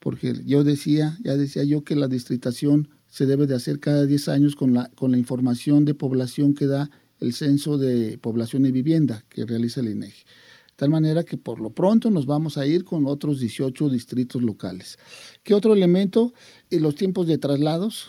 porque 0.02 0.34
yo 0.44 0.64
decía, 0.64 1.16
ya 1.22 1.36
decía 1.36 1.62
yo 1.62 1.84
que 1.84 1.94
la 1.94 2.08
distritación 2.08 2.88
se 3.06 3.24
debe 3.24 3.46
de 3.46 3.54
hacer 3.54 3.78
cada 3.78 4.04
10 4.04 4.28
años 4.28 4.56
con 4.56 4.74
la, 4.74 4.90
con 4.96 5.12
la 5.12 5.16
información 5.16 5.84
de 5.84 5.94
población 5.94 6.54
que 6.54 6.66
da 6.66 6.90
el 7.20 7.32
Censo 7.32 7.78
de 7.78 8.18
Población 8.18 8.66
y 8.66 8.72
Vivienda 8.72 9.24
que 9.28 9.46
realiza 9.46 9.80
el 9.80 9.90
INEGI. 9.90 10.24
De 10.24 10.74
tal 10.74 10.90
manera 10.90 11.22
que 11.22 11.36
por 11.36 11.60
lo 11.60 11.70
pronto 11.70 12.10
nos 12.10 12.26
vamos 12.26 12.58
a 12.58 12.66
ir 12.66 12.82
con 12.84 13.06
otros 13.06 13.38
18 13.38 13.90
distritos 13.90 14.42
locales. 14.42 14.98
¿Qué 15.44 15.54
otro 15.54 15.72
elemento? 15.72 16.34
Eh, 16.68 16.80
los 16.80 16.96
tiempos 16.96 17.28
de 17.28 17.38
traslados, 17.38 18.08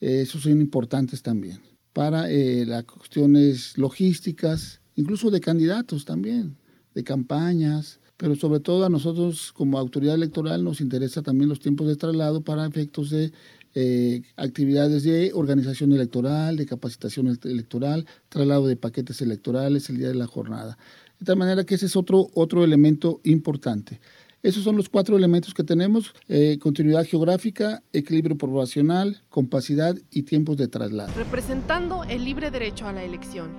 eh, 0.00 0.22
esos 0.22 0.44
son 0.44 0.58
importantes 0.62 1.20
también, 1.20 1.60
para 1.92 2.30
eh, 2.30 2.64
las 2.64 2.84
cuestiones 2.84 3.76
logísticas, 3.76 4.80
incluso 4.94 5.30
de 5.30 5.40
candidatos 5.40 6.06
también, 6.06 6.56
de 6.94 7.04
campañas, 7.04 8.00
pero 8.16 8.36
sobre 8.36 8.60
todo 8.60 8.84
a 8.84 8.88
nosotros 8.88 9.52
como 9.52 9.78
autoridad 9.78 10.14
electoral 10.14 10.62
nos 10.64 10.80
interesa 10.80 11.22
también 11.22 11.48
los 11.48 11.60
tiempos 11.60 11.86
de 11.86 11.96
traslado 11.96 12.42
para 12.42 12.66
efectos 12.66 13.10
de 13.10 13.32
eh, 13.74 14.22
actividades 14.36 15.02
de 15.02 15.32
organización 15.34 15.92
electoral, 15.92 16.56
de 16.56 16.66
capacitación 16.66 17.38
electoral, 17.44 18.06
traslado 18.28 18.66
de 18.66 18.76
paquetes 18.76 19.20
electorales 19.20 19.90
el 19.90 19.98
día 19.98 20.08
de 20.08 20.14
la 20.14 20.26
jornada. 20.26 20.78
De 21.18 21.26
tal 21.26 21.36
manera 21.36 21.64
que 21.64 21.74
ese 21.74 21.86
es 21.86 21.96
otro, 21.96 22.28
otro 22.34 22.62
elemento 22.64 23.20
importante. 23.24 24.00
Esos 24.44 24.62
son 24.62 24.76
los 24.76 24.90
cuatro 24.90 25.16
elementos 25.16 25.54
que 25.54 25.64
tenemos, 25.64 26.14
eh, 26.28 26.58
continuidad 26.60 27.06
geográfica, 27.06 27.82
equilibrio 27.94 28.36
poblacional, 28.36 29.22
compacidad 29.30 29.96
y 30.10 30.24
tiempos 30.24 30.58
de 30.58 30.68
traslado. 30.68 31.12
Representando 31.16 32.04
el 32.04 32.24
libre 32.24 32.50
derecho 32.50 32.86
a 32.86 32.92
la 32.92 33.02
elección. 33.04 33.50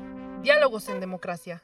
Diálogos 0.43 0.87
en 0.89 0.99
democracia. 0.99 1.63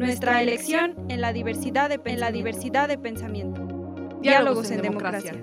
Nuestra 0.00 0.40
elección 0.40 0.94
en 1.10 1.20
la 1.20 1.34
diversidad 1.34 1.90
de, 1.90 2.00
en 2.06 2.20
la 2.20 2.32
diversidad 2.32 2.88
de 2.88 2.96
pensamiento. 2.96 3.68
Diálogos 4.22 4.70
en 4.70 4.80
democracia. 4.80 5.34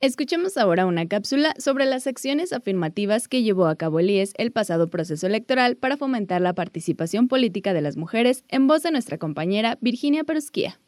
Escuchemos 0.00 0.56
ahora 0.56 0.86
una 0.86 1.06
cápsula 1.06 1.52
sobre 1.58 1.84
las 1.84 2.06
acciones 2.06 2.54
afirmativas 2.54 3.28
que 3.28 3.42
llevó 3.42 3.66
a 3.66 3.76
cabo 3.76 4.00
el 4.00 4.08
IES 4.08 4.32
el 4.38 4.52
pasado 4.52 4.88
proceso 4.88 5.26
electoral 5.26 5.76
para 5.76 5.98
fomentar 5.98 6.40
la 6.40 6.54
participación 6.54 7.28
política 7.28 7.74
de 7.74 7.82
las 7.82 7.98
mujeres 7.98 8.42
en 8.48 8.68
voz 8.68 8.82
de 8.82 8.90
nuestra 8.90 9.18
compañera 9.18 9.76
Virginia 9.82 10.24
Perusquía. 10.24 10.80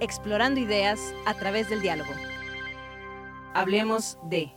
Explorando 0.00 0.60
ideas 0.60 0.98
a 1.26 1.34
través 1.34 1.68
del 1.68 1.82
diálogo. 1.82 2.12
Hablemos 3.52 4.16
de... 4.30 4.50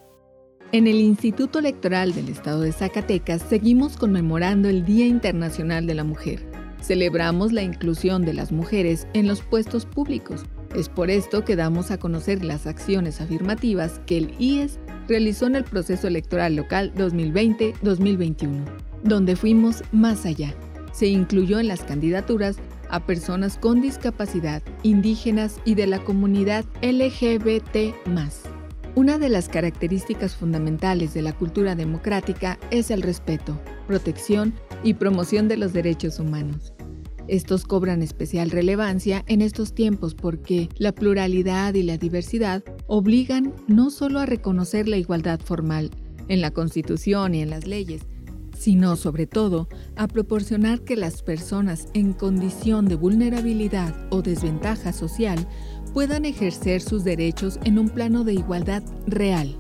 En 0.72 0.88
el 0.88 0.96
Instituto 0.96 1.60
Electoral 1.60 2.14
del 2.14 2.30
Estado 2.30 2.62
de 2.62 2.72
Zacatecas 2.72 3.42
seguimos 3.42 3.98
conmemorando 3.98 4.70
el 4.70 4.86
Día 4.86 5.06
Internacional 5.06 5.88
de 5.88 5.94
la 5.94 6.06
Mujer. 6.06 6.47
Celebramos 6.82 7.52
la 7.52 7.64
inclusión 7.64 8.24
de 8.24 8.34
las 8.34 8.52
mujeres 8.52 9.08
en 9.14 9.28
los 9.28 9.42
puestos 9.42 9.86
públicos. 9.86 10.46
Es 10.76 10.90
por 10.90 11.10
esto 11.10 11.44
que 11.44 11.56
damos 11.56 11.92
a 11.92 11.98
conocer 11.98 12.44
las 12.44 12.68
acciones 12.68 13.22
afirmativas 13.22 14.00
que 14.06 14.18
el 14.18 14.36
IES 14.38 14.80
realizó 15.08 15.48
en 15.48 15.56
el 15.56 15.64
proceso 15.64 16.08
electoral 16.08 16.56
local 16.56 16.94
2020-2021, 16.96 18.64
donde 19.04 19.36
fuimos 19.36 19.84
más 19.92 20.26
allá. 20.26 20.54
Se 20.92 21.08
incluyó 21.08 21.60
en 21.60 21.68
las 21.68 21.84
candidaturas 21.84 22.58
a 22.90 23.06
personas 23.06 23.58
con 23.58 23.82
discapacidad, 23.82 24.62
indígenas 24.84 25.60
y 25.66 25.76
de 25.76 25.88
la 25.88 26.00
comunidad 26.00 26.66
LGBT. 26.82 27.94
Una 28.96 29.18
de 29.18 29.30
las 29.30 29.50
características 29.50 30.36
fundamentales 30.36 31.14
de 31.14 31.22
la 31.22 31.34
cultura 31.34 31.76
democrática 31.76 32.58
es 32.72 32.90
el 32.90 33.02
respeto, 33.02 33.60
protección 33.88 34.54
y 34.84 34.94
promoción 34.94 35.48
de 35.48 35.58
los 35.58 35.74
derechos 35.74 36.20
humanos. 36.20 36.74
Estos 37.28 37.66
cobran 37.66 38.02
especial 38.02 38.52
relevancia 38.52 39.24
en 39.28 39.42
estos 39.42 39.74
tiempos 39.74 40.16
porque 40.16 40.70
la 40.78 40.94
pluralidad 40.94 41.74
y 41.74 41.84
la 41.84 41.98
diversidad 41.98 42.64
obligan 42.86 43.54
no 43.68 43.90
solo 43.90 44.20
a 44.20 44.26
reconocer 44.26 44.88
la 44.88 44.98
igualdad 44.98 45.40
formal 45.40 45.90
en 46.30 46.40
la 46.42 46.52
Constitución 46.52 47.36
y 47.36 47.42
en 47.42 47.50
las 47.50 47.68
leyes, 47.68 48.04
sino 48.58 48.96
sobre 48.96 49.28
todo 49.28 49.68
a 49.96 50.08
proporcionar 50.08 50.82
que 50.82 50.96
las 50.96 51.22
personas 51.22 51.90
en 51.94 52.14
condición 52.14 52.86
de 52.86 52.96
vulnerabilidad 52.96 53.94
o 54.10 54.22
desventaja 54.22 54.94
social 54.94 55.48
puedan 55.94 56.26
ejercer 56.26 56.82
sus 56.82 57.04
derechos 57.04 57.60
en 57.66 57.78
un 57.78 57.90
plano 57.90 58.24
de 58.24 58.34
igualdad 58.34 58.84
real. 59.06 59.58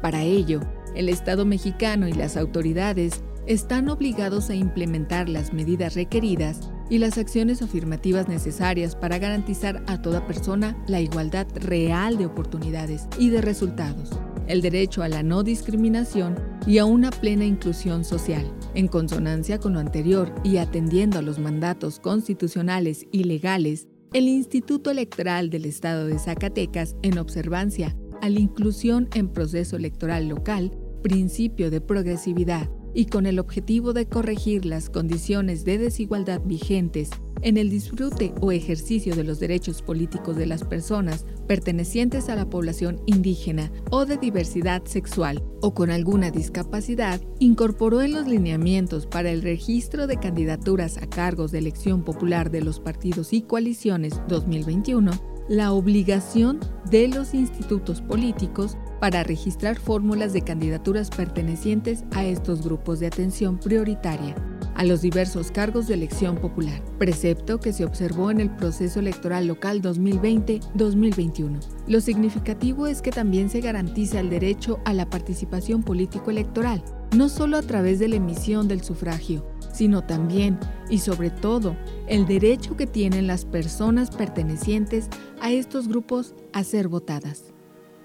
Para 0.00 0.22
ello, 0.22 0.60
el 0.94 1.08
Estado 1.08 1.44
mexicano 1.44 2.08
y 2.08 2.12
las 2.12 2.36
autoridades 2.36 3.22
están 3.46 3.88
obligados 3.88 4.50
a 4.50 4.54
implementar 4.54 5.28
las 5.28 5.52
medidas 5.52 5.94
requeridas 5.94 6.70
y 6.88 6.98
las 6.98 7.18
acciones 7.18 7.62
afirmativas 7.62 8.28
necesarias 8.28 8.94
para 8.94 9.18
garantizar 9.18 9.82
a 9.86 10.02
toda 10.02 10.26
persona 10.26 10.76
la 10.86 11.00
igualdad 11.00 11.46
real 11.54 12.18
de 12.18 12.26
oportunidades 12.26 13.06
y 13.18 13.30
de 13.30 13.40
resultados, 13.40 14.10
el 14.46 14.60
derecho 14.60 15.02
a 15.02 15.08
la 15.08 15.22
no 15.22 15.42
discriminación 15.42 16.36
y 16.66 16.78
a 16.78 16.84
una 16.84 17.10
plena 17.10 17.44
inclusión 17.44 18.04
social. 18.04 18.52
En 18.74 18.88
consonancia 18.88 19.58
con 19.58 19.74
lo 19.74 19.80
anterior 19.80 20.34
y 20.44 20.58
atendiendo 20.58 21.18
a 21.18 21.22
los 21.22 21.38
mandatos 21.38 21.98
constitucionales 21.98 23.06
y 23.10 23.24
legales, 23.24 23.88
el 24.12 24.28
Instituto 24.28 24.90
Electoral 24.90 25.48
del 25.48 25.64
Estado 25.64 26.06
de 26.06 26.18
Zacatecas, 26.18 26.96
en 27.02 27.18
observancia 27.18 27.96
a 28.20 28.28
la 28.28 28.38
inclusión 28.38 29.08
en 29.14 29.28
proceso 29.28 29.76
electoral 29.76 30.28
local, 30.28 30.76
principio 31.02 31.70
de 31.70 31.80
progresividad, 31.80 32.68
y 32.94 33.06
con 33.06 33.26
el 33.26 33.38
objetivo 33.38 33.92
de 33.92 34.06
corregir 34.06 34.64
las 34.64 34.90
condiciones 34.90 35.64
de 35.64 35.78
desigualdad 35.78 36.40
vigentes 36.44 37.10
en 37.42 37.56
el 37.56 37.70
disfrute 37.70 38.32
o 38.40 38.52
ejercicio 38.52 39.16
de 39.16 39.24
los 39.24 39.40
derechos 39.40 39.82
políticos 39.82 40.36
de 40.36 40.46
las 40.46 40.64
personas 40.64 41.26
pertenecientes 41.46 42.28
a 42.28 42.36
la 42.36 42.48
población 42.48 43.00
indígena 43.06 43.70
o 43.90 44.06
de 44.06 44.16
diversidad 44.16 44.84
sexual 44.84 45.42
o 45.60 45.74
con 45.74 45.90
alguna 45.90 46.30
discapacidad, 46.30 47.20
incorporó 47.40 48.02
en 48.02 48.12
los 48.12 48.26
lineamientos 48.26 49.06
para 49.06 49.30
el 49.30 49.42
registro 49.42 50.06
de 50.06 50.18
candidaturas 50.18 50.98
a 50.98 51.08
cargos 51.08 51.52
de 51.52 51.58
elección 51.58 52.04
popular 52.04 52.50
de 52.50 52.62
los 52.62 52.80
partidos 52.80 53.32
y 53.32 53.42
coaliciones 53.42 54.20
2021 54.28 55.32
la 55.48 55.72
obligación 55.72 56.60
de 56.90 57.08
los 57.08 57.34
institutos 57.34 58.00
políticos 58.00 58.76
para 59.02 59.24
registrar 59.24 59.80
fórmulas 59.80 60.32
de 60.32 60.42
candidaturas 60.42 61.10
pertenecientes 61.10 62.04
a 62.12 62.24
estos 62.24 62.62
grupos 62.62 63.00
de 63.00 63.08
atención 63.08 63.58
prioritaria 63.58 64.36
a 64.76 64.84
los 64.84 65.02
diversos 65.02 65.50
cargos 65.50 65.88
de 65.88 65.94
elección 65.94 66.36
popular, 66.36 66.80
precepto 67.00 67.58
que 67.58 67.72
se 67.72 67.84
observó 67.84 68.30
en 68.30 68.40
el 68.40 68.48
proceso 68.48 69.00
electoral 69.00 69.48
local 69.48 69.82
2020-2021. 69.82 71.58
Lo 71.88 72.00
significativo 72.00 72.86
es 72.86 73.02
que 73.02 73.10
también 73.10 73.50
se 73.50 73.60
garantiza 73.60 74.20
el 74.20 74.30
derecho 74.30 74.78
a 74.84 74.94
la 74.94 75.10
participación 75.10 75.82
político-electoral, 75.82 76.80
no 77.10 77.28
solo 77.28 77.56
a 77.56 77.62
través 77.62 77.98
de 77.98 78.06
la 78.06 78.16
emisión 78.16 78.68
del 78.68 78.84
sufragio, 78.84 79.44
sino 79.72 80.04
también 80.04 80.60
y 80.88 80.98
sobre 80.98 81.30
todo 81.30 81.76
el 82.06 82.24
derecho 82.24 82.76
que 82.76 82.86
tienen 82.86 83.26
las 83.26 83.46
personas 83.46 84.12
pertenecientes 84.12 85.08
a 85.40 85.50
estos 85.50 85.88
grupos 85.88 86.36
a 86.52 86.62
ser 86.62 86.86
votadas. 86.86 87.51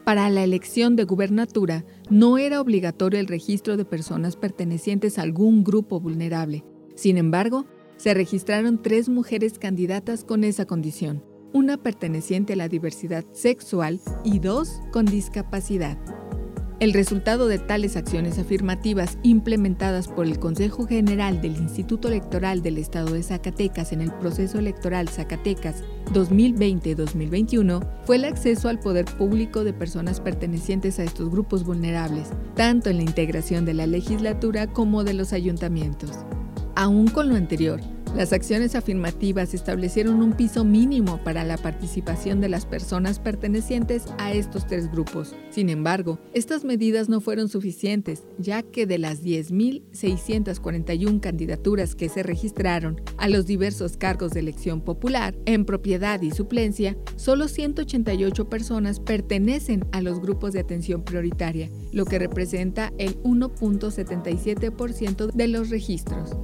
Para 0.07 0.29
la 0.29 0.41
elección 0.41 0.95
de 0.95 1.03
gubernatura 1.03 1.83
no 2.09 2.37
era 2.37 2.61
obligatorio 2.61 3.19
el 3.19 3.27
registro 3.27 3.75
de 3.75 3.83
personas 3.83 4.37
pertenecientes 4.37 5.19
a 5.19 5.23
algún 5.23 5.65
grupo 5.65 5.99
vulnerable. 5.99 6.63
Sin 6.95 7.17
embargo, 7.17 7.65
se 7.97 8.13
registraron 8.13 8.81
tres 8.81 9.09
mujeres 9.09 9.59
candidatas 9.59 10.23
con 10.23 10.45
esa 10.45 10.63
condición, 10.63 11.25
una 11.51 11.75
perteneciente 11.75 12.53
a 12.53 12.55
la 12.55 12.69
diversidad 12.69 13.25
sexual 13.33 13.99
y 14.23 14.39
dos 14.39 14.79
con 14.93 15.03
discapacidad. 15.03 15.97
El 16.79 16.93
resultado 16.93 17.47
de 17.47 17.57
tales 17.57 17.97
acciones 17.97 18.37
afirmativas 18.37 19.17
implementadas 19.23 20.07
por 20.07 20.27
el 20.27 20.37
Consejo 20.37 20.85
General 20.85 21.41
del 21.41 21.55
Instituto 21.55 22.07
Electoral 22.07 22.61
del 22.61 22.77
Estado 22.77 23.15
de 23.15 23.23
Zacatecas 23.23 23.93
en 23.93 24.01
el 24.01 24.11
proceso 24.11 24.59
electoral 24.59 25.09
Zacatecas 25.09 25.83
2020-2021 26.13 27.83
fue 28.03 28.17
el 28.17 28.25
acceso 28.25 28.69
al 28.69 28.77
poder 28.77 29.05
público 29.05 29.63
de 29.63 29.73
personas 29.73 30.21
pertenecientes 30.21 30.99
a 30.99 31.03
estos 31.03 31.31
grupos 31.31 31.65
vulnerables, 31.65 32.29
tanto 32.53 32.91
en 32.91 32.97
la 32.97 33.03
integración 33.03 33.65
de 33.65 33.73
la 33.73 33.87
legislatura 33.87 34.67
como 34.67 35.03
de 35.03 35.15
los 35.15 35.33
ayuntamientos. 35.33 36.11
Aún 36.75 37.07
con 37.07 37.27
lo 37.27 37.35
anterior, 37.35 37.81
las 38.15 38.33
acciones 38.33 38.75
afirmativas 38.75 39.53
establecieron 39.53 40.21
un 40.21 40.33
piso 40.33 40.63
mínimo 40.63 41.19
para 41.23 41.43
la 41.43 41.57
participación 41.57 42.41
de 42.41 42.49
las 42.49 42.65
personas 42.65 43.19
pertenecientes 43.19 44.05
a 44.17 44.33
estos 44.33 44.65
tres 44.65 44.91
grupos. 44.91 45.35
Sin 45.49 45.69
embargo, 45.69 46.19
estas 46.33 46.63
medidas 46.63 47.09
no 47.09 47.21
fueron 47.21 47.49
suficientes, 47.49 48.23
ya 48.37 48.63
que 48.63 48.85
de 48.85 48.97
las 48.97 49.23
10.641 49.23 51.19
candidaturas 51.19 51.95
que 51.95 52.09
se 52.09 52.23
registraron 52.23 53.01
a 53.17 53.29
los 53.29 53.45
diversos 53.45 53.97
cargos 53.97 54.31
de 54.31 54.39
elección 54.39 54.81
popular, 54.81 55.37
en 55.45 55.65
propiedad 55.65 56.21
y 56.21 56.31
suplencia, 56.31 56.97
solo 57.15 57.47
188 57.47 58.49
personas 58.49 58.99
pertenecen 58.99 59.85
a 59.91 60.01
los 60.01 60.21
grupos 60.21 60.53
de 60.53 60.61
atención 60.61 61.03
prioritaria, 61.03 61.69
lo 61.91 62.05
que 62.05 62.19
representa 62.19 62.93
el 62.97 63.21
1.77% 63.23 65.31
de 65.31 65.47
los 65.47 65.69
registros. 65.69 66.35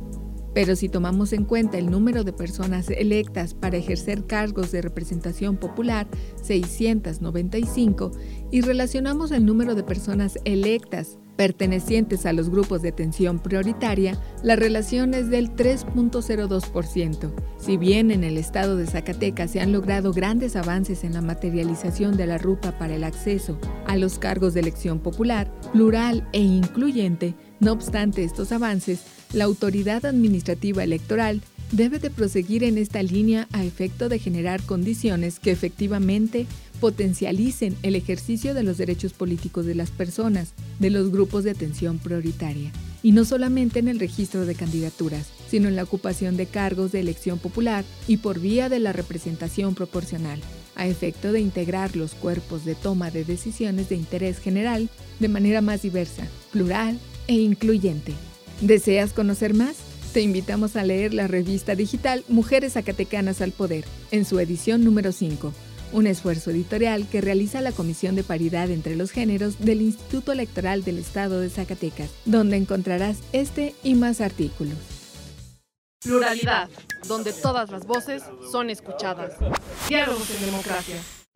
Pero 0.53 0.75
si 0.75 0.89
tomamos 0.89 1.33
en 1.33 1.45
cuenta 1.45 1.77
el 1.77 1.89
número 1.89 2.23
de 2.23 2.33
personas 2.33 2.89
electas 2.89 3.53
para 3.53 3.77
ejercer 3.77 4.25
cargos 4.25 4.71
de 4.71 4.81
representación 4.81 5.57
popular, 5.57 6.07
695, 6.41 8.11
y 8.51 8.61
relacionamos 8.61 9.31
el 9.31 9.45
número 9.45 9.75
de 9.75 9.83
personas 9.83 10.37
electas 10.45 11.17
pertenecientes 11.35 12.25
a 12.25 12.33
los 12.33 12.49
grupos 12.49 12.81
de 12.81 12.89
atención 12.89 13.39
prioritaria, 13.39 14.19
la 14.43 14.55
relación 14.55 15.13
es 15.13 15.29
del 15.29 15.55
3.02%. 15.55 17.33
Si 17.57 17.77
bien 17.77 18.11
en 18.11 18.23
el 18.23 18.37
estado 18.37 18.77
de 18.77 18.85
Zacatecas 18.85 19.51
se 19.51 19.59
han 19.59 19.71
logrado 19.71 20.13
grandes 20.13 20.55
avances 20.55 21.03
en 21.03 21.13
la 21.13 21.21
materialización 21.21 22.17
de 22.17 22.27
la 22.27 22.37
ruta 22.37 22.77
para 22.77 22.95
el 22.95 23.03
acceso 23.03 23.59
a 23.87 23.97
los 23.97 24.19
cargos 24.19 24.53
de 24.53 24.59
elección 24.59 24.99
popular, 24.99 25.51
plural 25.71 26.27
e 26.33 26.41
incluyente, 26.41 27.35
no 27.59 27.71
obstante 27.71 28.23
estos 28.23 28.51
avances, 28.51 29.22
la 29.33 29.45
autoridad 29.45 30.05
administrativa 30.05 30.83
electoral 30.83 31.41
debe 31.71 31.97
de 31.97 32.11
proseguir 32.11 32.63
en 32.63 32.77
esta 32.77 33.01
línea 33.01 33.47
a 33.51 33.63
efecto 33.63 34.07
de 34.07 34.19
generar 34.19 34.61
condiciones 34.61 35.39
que 35.39 35.49
efectivamente 35.49 36.45
potencialicen 36.79 37.75
el 37.81 37.95
ejercicio 37.95 38.53
de 38.53 38.61
los 38.61 38.77
derechos 38.77 39.13
políticos 39.13 39.65
de 39.65 39.73
las 39.73 39.89
personas, 39.89 40.53
de 40.79 40.91
los 40.91 41.11
grupos 41.11 41.43
de 41.43 41.51
atención 41.51 41.97
prioritaria, 41.97 42.71
y 43.01 43.11
no 43.11 43.25
solamente 43.25 43.79
en 43.79 43.87
el 43.87 43.99
registro 43.99 44.45
de 44.45 44.53
candidaturas, 44.53 45.27
sino 45.49 45.67
en 45.67 45.75
la 45.75 45.83
ocupación 45.83 46.37
de 46.37 46.45
cargos 46.45 46.91
de 46.91 46.99
elección 46.99 47.39
popular 47.39 47.85
y 48.07 48.17
por 48.17 48.39
vía 48.39 48.69
de 48.69 48.79
la 48.79 48.93
representación 48.93 49.73
proporcional, 49.73 50.39
a 50.75 50.85
efecto 50.85 51.31
de 51.31 51.39
integrar 51.39 51.95
los 51.95 52.13
cuerpos 52.13 52.65
de 52.65 52.75
toma 52.75 53.09
de 53.09 53.23
decisiones 53.23 53.89
de 53.89 53.95
interés 53.95 54.37
general 54.37 54.89
de 55.19 55.27
manera 55.27 55.61
más 55.61 55.81
diversa, 55.81 56.27
plural 56.51 56.99
e 57.27 57.33
incluyente. 57.35 58.13
¿Deseas 58.63 59.11
conocer 59.11 59.53
más? 59.53 59.75
Te 60.13 60.21
invitamos 60.21 60.77
a 60.77 60.85
leer 60.85 61.13
la 61.13 61.27
revista 61.27 61.75
digital 61.75 62.23
Mujeres 62.29 62.73
Zacatecanas 62.73 63.41
al 63.41 63.51
Poder, 63.51 63.83
en 64.09 64.23
su 64.23 64.39
edición 64.39 64.85
número 64.85 65.11
5, 65.11 65.51
un 65.91 66.07
esfuerzo 66.07 66.49
editorial 66.51 67.05
que 67.09 67.19
realiza 67.19 67.59
la 67.59 67.73
Comisión 67.73 68.15
de 68.15 68.23
Paridad 68.23 68.71
entre 68.71 68.95
los 68.95 69.11
Géneros 69.11 69.59
del 69.59 69.81
Instituto 69.81 70.31
Electoral 70.31 70.85
del 70.85 70.97
Estado 70.97 71.41
de 71.41 71.49
Zacatecas, 71.49 72.11
donde 72.23 72.55
encontrarás 72.55 73.17
este 73.33 73.75
y 73.83 73.95
más 73.95 74.21
artículos. 74.21 74.77
Pluralidad, 76.01 76.69
donde 77.05 77.33
todas 77.33 77.69
las 77.69 77.85
voces 77.85 78.23
son 78.49 78.69
escuchadas. 78.69 79.33
Diálogos 79.89 80.29
en 80.39 80.45
democracia. 80.45 80.95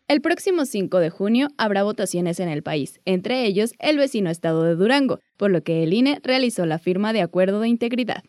El 0.10 0.22
próximo 0.22 0.66
5 0.66 1.00
de 1.00 1.10
junio 1.10 1.50
habrá 1.58 1.84
votaciones 1.84 2.40
en 2.40 2.48
el 2.48 2.64
país, 2.64 3.02
entre 3.04 3.44
ellos 3.44 3.74
el 3.78 3.98
vecino 3.98 4.30
estado 4.30 4.64
de 4.64 4.76
Durango, 4.76 5.20
por 5.36 5.52
lo 5.52 5.64
que 5.64 5.84
el 5.84 5.94
INE 5.94 6.22
realizó 6.24 6.66
la 6.66 6.80
firma 6.80 7.12
de 7.12 7.22
acuerdo 7.22 7.60
de 7.60 7.68
integridad. 7.68 8.24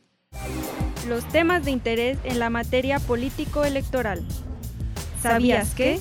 Los 1.09 1.27
temas 1.29 1.65
de 1.65 1.71
interés 1.71 2.19
en 2.25 2.41
la 2.41 2.51
materia 2.51 2.99
político-electoral. 2.99 4.25
¿Sabías 5.23 5.73
que? 5.77 6.01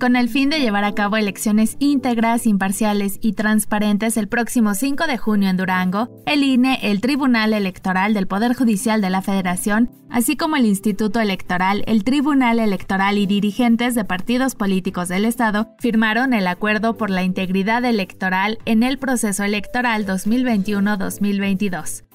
Con 0.00 0.16
el 0.16 0.30
fin 0.30 0.48
de 0.48 0.60
llevar 0.60 0.84
a 0.84 0.94
cabo 0.94 1.18
elecciones 1.18 1.76
íntegras, 1.78 2.46
imparciales 2.46 3.18
y 3.20 3.34
transparentes 3.34 4.16
el 4.16 4.28
próximo 4.28 4.74
5 4.74 5.06
de 5.06 5.18
junio 5.18 5.50
en 5.50 5.58
Durango, 5.58 6.08
el 6.24 6.42
INE, 6.42 6.78
el 6.80 7.02
Tribunal 7.02 7.52
Electoral 7.52 8.14
del 8.14 8.26
Poder 8.26 8.54
Judicial 8.54 9.02
de 9.02 9.10
la 9.10 9.20
Federación, 9.20 9.90
así 10.08 10.38
como 10.38 10.56
el 10.56 10.64
Instituto 10.64 11.20
Electoral, 11.20 11.84
el 11.86 12.02
Tribunal 12.02 12.60
Electoral 12.60 13.18
y 13.18 13.26
dirigentes 13.26 13.94
de 13.94 14.06
partidos 14.06 14.54
políticos 14.54 15.08
del 15.08 15.26
Estado 15.26 15.74
firmaron 15.80 16.32
el 16.32 16.46
acuerdo 16.46 16.96
por 16.96 17.10
la 17.10 17.22
integridad 17.22 17.84
electoral 17.84 18.56
en 18.64 18.82
el 18.82 18.96
proceso 18.96 19.44
electoral 19.44 20.06
2021-2022. 20.06 22.09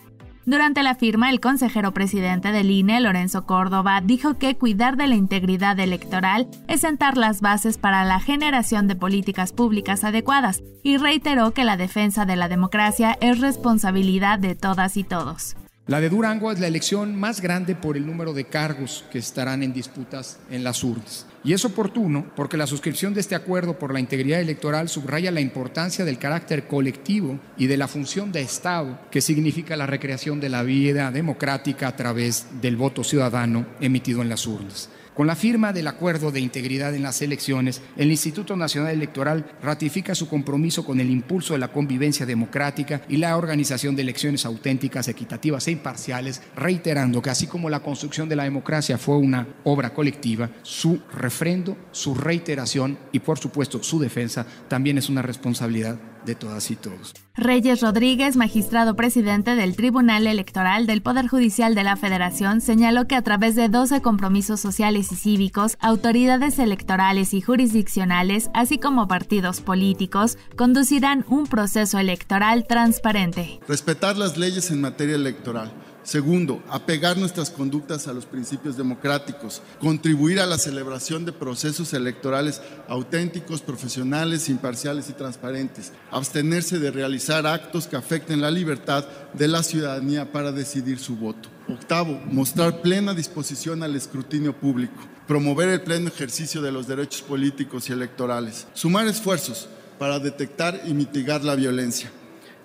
Durante 0.45 0.83
la 0.83 0.93
firma, 0.93 1.31
el 1.31 1.39
consejero 1.39 1.91
presidente 1.91 2.51
del 2.51 2.69
INE, 2.69 3.01
Lorenzo 3.01 3.47
Córdoba, 3.47 3.99
dijo 4.01 4.35
que 4.37 4.55
cuidar 4.55 4.95
de 4.95 5.07
la 5.07 5.15
integridad 5.15 5.79
electoral 5.79 6.47
es 6.67 6.81
sentar 6.81 7.17
las 7.17 7.41
bases 7.41 7.79
para 7.79 8.05
la 8.05 8.19
generación 8.19 8.87
de 8.87 8.95
políticas 8.95 9.53
públicas 9.53 10.03
adecuadas 10.03 10.61
y 10.83 10.97
reiteró 10.97 11.51
que 11.51 11.63
la 11.63 11.77
defensa 11.77 12.25
de 12.25 12.35
la 12.35 12.47
democracia 12.47 13.17
es 13.21 13.41
responsabilidad 13.41 14.37
de 14.37 14.53
todas 14.53 14.97
y 14.97 15.03
todos. 15.03 15.55
La 15.87 16.01
de 16.01 16.09
Durango 16.09 16.51
es 16.51 16.59
la 16.59 16.65
elección 16.65 17.15
más 17.15 17.41
grande 17.41 17.75
por 17.75 17.95
el 17.95 18.07
número 18.07 18.33
de 18.33 18.45
cargos 18.45 19.05
que 19.11 19.19
estarán 19.19 19.61
en 19.61 19.71
disputas 19.71 20.39
en 20.49 20.63
las 20.63 20.83
urnas. 20.83 21.27
Y 21.43 21.53
es 21.53 21.63
oportuno 21.63 22.25
porque 22.35 22.57
la 22.57 22.65
suscripción 22.65 23.13
de 23.13 23.21
este 23.21 23.35
acuerdo 23.35 23.77
por 23.77 23.93
la 23.93 23.99
integridad 23.99 24.39
electoral 24.39 24.89
subraya 24.89 25.29
la 25.29 25.41
importancia 25.41 26.03
del 26.03 26.17
carácter 26.17 26.65
colectivo 26.65 27.39
y 27.55 27.67
de 27.67 27.77
la 27.77 27.87
función 27.87 28.31
de 28.31 28.41
Estado 28.41 28.97
que 29.11 29.21
significa 29.21 29.77
la 29.77 29.85
recreación 29.85 30.39
de 30.39 30.49
la 30.49 30.63
vida 30.63 31.11
democrática 31.11 31.87
a 31.87 31.95
través 31.95 32.47
del 32.61 32.77
voto 32.77 33.03
ciudadano 33.03 33.67
emitido 33.79 34.23
en 34.23 34.29
las 34.29 34.47
urnas. 34.47 34.89
Con 35.15 35.27
la 35.27 35.37
firma 35.37 35.71
del 35.71 35.87
acuerdo 35.87 36.29
de 36.29 36.41
integridad 36.41 36.93
en 36.93 37.03
las 37.03 37.21
elecciones, 37.21 37.81
el 37.95 38.11
Instituto 38.11 38.57
Nacional 38.57 38.91
Electoral 38.91 39.45
ratifica 39.63 40.13
su 40.13 40.27
compromiso 40.27 40.83
con 40.83 40.99
el 40.99 41.09
impulso 41.09 41.53
de 41.53 41.59
la 41.59 41.71
convivencia 41.71 42.25
democrática 42.25 43.01
y 43.07 43.15
la 43.15 43.37
organización 43.37 43.95
de 43.95 44.01
elecciones 44.01 44.45
auténticas, 44.45 45.07
equitativas 45.07 45.69
e 45.69 45.71
imparciales, 45.71 46.41
reiterando 46.57 47.21
que 47.21 47.29
así 47.29 47.47
como 47.47 47.69
la 47.69 47.79
construcción 47.79 48.27
de 48.27 48.35
la 48.35 48.43
democracia 48.43 48.97
fue 48.97 49.15
una 49.15 49.47
obra 49.63 49.93
colectiva, 49.93 50.49
su 50.63 50.99
refrendo, 51.13 51.77
su 51.93 52.13
reiteración 52.13 52.97
y 53.13 53.19
por 53.19 53.39
supuesto 53.39 53.81
su 53.83 53.99
defensa 53.99 54.45
también 54.67 54.97
es 54.97 55.07
una 55.07 55.21
responsabilidad 55.21 55.97
de 56.25 56.35
todas 56.35 56.71
y 56.71 56.75
todos. 56.75 57.13
Reyes 57.35 57.81
Rodríguez, 57.81 58.35
magistrado 58.37 58.95
presidente 58.95 59.55
del 59.55 59.75
Tribunal 59.75 60.25
Electoral 60.25 60.87
del 60.87 61.01
Poder 61.01 61.27
Judicial 61.27 61.75
de 61.75 61.83
la 61.83 61.97
Federación, 61.97 62.61
señaló 62.61 63.07
que 63.07 63.15
a 63.15 63.21
través 63.21 63.55
de 63.55 63.69
12 63.69 64.01
compromisos 64.01 64.59
sociales 64.59 65.11
y 65.11 65.15
cívicos, 65.15 65.77
autoridades 65.81 66.59
electorales 66.59 67.33
y 67.33 67.41
jurisdiccionales, 67.41 68.49
así 68.53 68.77
como 68.77 69.07
partidos 69.07 69.61
políticos, 69.61 70.37
conducirán 70.55 71.25
un 71.27 71.45
proceso 71.45 71.99
electoral 71.99 72.65
transparente. 72.67 73.59
Respetar 73.67 74.17
las 74.17 74.37
leyes 74.37 74.71
en 74.71 74.81
materia 74.81 75.15
electoral 75.15 75.71
Segundo, 76.05 76.63
apegar 76.69 77.17
nuestras 77.17 77.49
conductas 77.49 78.07
a 78.07 78.13
los 78.13 78.27
principios 78.27 78.77
democráticos, 78.77 79.63
contribuir 79.79 80.39
a 80.39 80.45
la 80.45 80.59
celebración 80.59 81.25
de 81.25 81.31
procesos 81.31 81.95
electorales 81.95 82.61
auténticos, 82.87 83.63
profesionales, 83.63 84.47
imparciales 84.47 85.09
y 85.09 85.13
transparentes, 85.13 85.93
abstenerse 86.11 86.77
de 86.77 86.91
realizar 86.91 87.47
actos 87.47 87.87
que 87.87 87.95
afecten 87.95 88.39
la 88.39 88.51
libertad 88.51 89.03
de 89.33 89.47
la 89.47 89.63
ciudadanía 89.63 90.31
para 90.31 90.51
decidir 90.51 90.99
su 90.99 91.15
voto. 91.15 91.49
Octavo, 91.67 92.21
mostrar 92.27 92.83
plena 92.83 93.15
disposición 93.15 93.81
al 93.81 93.95
escrutinio 93.95 94.55
público, 94.55 95.01
promover 95.27 95.69
el 95.69 95.81
pleno 95.81 96.09
ejercicio 96.09 96.61
de 96.61 96.71
los 96.71 96.85
derechos 96.85 97.23
políticos 97.23 97.89
y 97.89 97.93
electorales, 97.93 98.67
sumar 98.75 99.07
esfuerzos 99.07 99.67
para 99.97 100.19
detectar 100.19 100.83
y 100.85 100.93
mitigar 100.93 101.43
la 101.43 101.55
violencia 101.55 102.11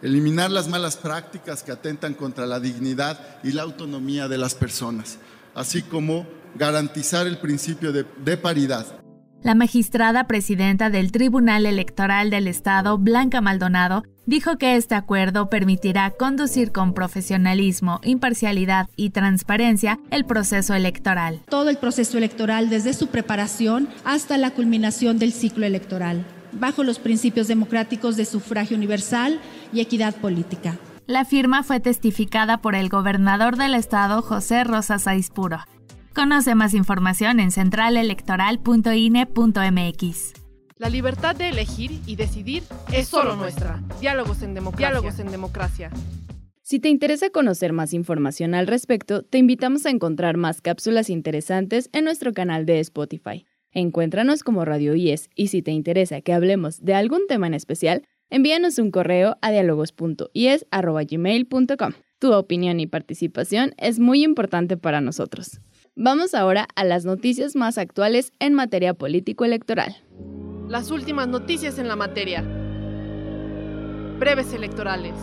eliminar 0.03 0.51
las 0.51 0.69
malas 0.69 0.97
prácticas 0.97 1.63
que 1.63 1.73
atentan 1.73 2.15
contra 2.15 2.47
la 2.47 2.61
dignidad 2.61 3.19
y 3.43 3.53
la 3.53 3.63
autonomía 3.63 4.29
de 4.29 4.39
las 4.39 4.55
personas, 4.55 5.19
así 5.55 5.83
como 5.83 6.27
garantizar 6.55 7.27
el 7.27 7.39
principio 7.39 7.93
de, 7.93 8.37
paridad. 8.37 8.87
La 9.43 9.55
magistrada 9.55 10.27
presidenta 10.27 10.91
del 10.91 11.13
Tribunal 11.13 11.65
Electoral 11.65 12.29
del 12.29 12.47
Estado, 12.47 12.99
Blanca 12.99 13.41
Maldonado, 13.41 14.03
dijo 14.27 14.59
que 14.59 14.77
este 14.77 14.95
acuerdo 14.95 15.49
permitirá 15.49 16.11
conducir 16.11 16.73
con 16.73 16.93
profesionalismo, 16.93 18.01
imparcialidad 18.05 18.89
y 18.97 19.11
transparencia 19.11 19.99
el 20.11 20.27
proceso 20.27 20.75
electoral. 20.75 21.41
Todo 21.49 21.71
el 21.71 21.79
proceso 21.79 22.19
electoral 22.19 22.69
desde 22.69 22.93
su 22.93 23.07
preparación 23.07 23.89
hasta 24.05 24.37
la 24.37 24.51
culminación 24.51 25.19
del 25.19 25.33
ciclo 25.33 25.65
electoral 25.65 26.27
bajo 26.53 26.85
los 26.85 26.99
principios 26.99 27.49
democráticos 27.49 28.17
de 28.17 28.25
sufragio 28.25 28.77
universal 28.77 29.41
y 29.73 29.81
equidad 29.81 30.15
política. 30.17 30.79
La 31.07 31.25
firma 31.25 31.63
fue 31.63 31.81
testificada 31.81 32.59
por 32.59 32.75
el 32.75 32.89
gobernador 32.89 33.57
del 33.57 33.75
estado, 33.75 34.23
José 34.23 34.65
Rosa 34.65 34.97
Puro. 35.35 35.59
Conoce 36.15 36.55
más 36.55 36.75
información 36.75 37.41
en 37.41 37.51
centralelectoral.ine.mx. 37.51 40.33
La 40.77 40.89
libertad 40.89 41.37
de 41.37 41.51
elegir 41.51 42.01
y 42.07 42.17
decidir 42.17 42.63
es 42.93 43.09
solo 43.09 43.37
nuestra. 43.37 43.83
Diálogos 44.01 44.43
en 44.43 44.55
democracia. 44.55 44.89
Diálogos 44.89 45.19
en 45.19 45.31
democracia. 45.31 45.91
Si 46.63 46.79
te 46.79 46.89
interesa 46.89 47.31
conocer 47.31 47.73
más 47.73 47.93
información 47.93 48.55
al 48.55 48.69
respecto, 48.69 49.23
te 49.23 49.39
invitamos 49.39 49.87
a 49.87 49.91
encontrar 49.91 50.37
más 50.37 50.61
cápsulas 50.61 51.11
interesantes 51.11 51.91
en 51.93 52.05
nuestro 52.05 52.33
canal 52.33 52.65
de 52.65 52.79
Spotify. 52.79 53.45
Encuéntranos 53.73 54.43
como 54.43 54.65
Radio 54.65 54.97
IES 54.97 55.31
y 55.35 55.49
si 55.49 55.61
te 55.63 55.71
interesa 55.71 56.21
que 56.21 56.33
hablemos 56.33 56.85
de 56.85 56.95
algún 56.95 57.27
tema 57.29 57.47
en 57.47 57.55
especial, 57.55 58.03
envíanos 58.29 58.79
un 58.79 58.91
correo 58.91 59.37
a 59.43 59.53
dialogos.ies.gmail.com. 59.53 61.93
Tu 62.19 62.33
opinión 62.33 62.81
y 62.81 62.87
participación 62.87 63.75
es 63.79 64.01
muy 64.01 64.25
importante 64.25 64.77
para 64.77 65.01
nosotros. 65.01 65.61
Vamos 65.95 66.35
ahora 66.35 66.67
a 66.75 66.85
las 66.85 67.05
noticias 67.05 67.55
más 67.57 67.79
actuales 67.79 68.33
en 68.41 68.55
materia 68.55 68.95
político-electoral. 68.95 69.97
Las 70.69 70.91
últimas 70.91 71.29
noticias 71.29 71.79
en 71.79 71.87
la 71.89 71.97
materia. 71.97 72.43
Breves 74.19 74.53
electorales. 74.53 75.15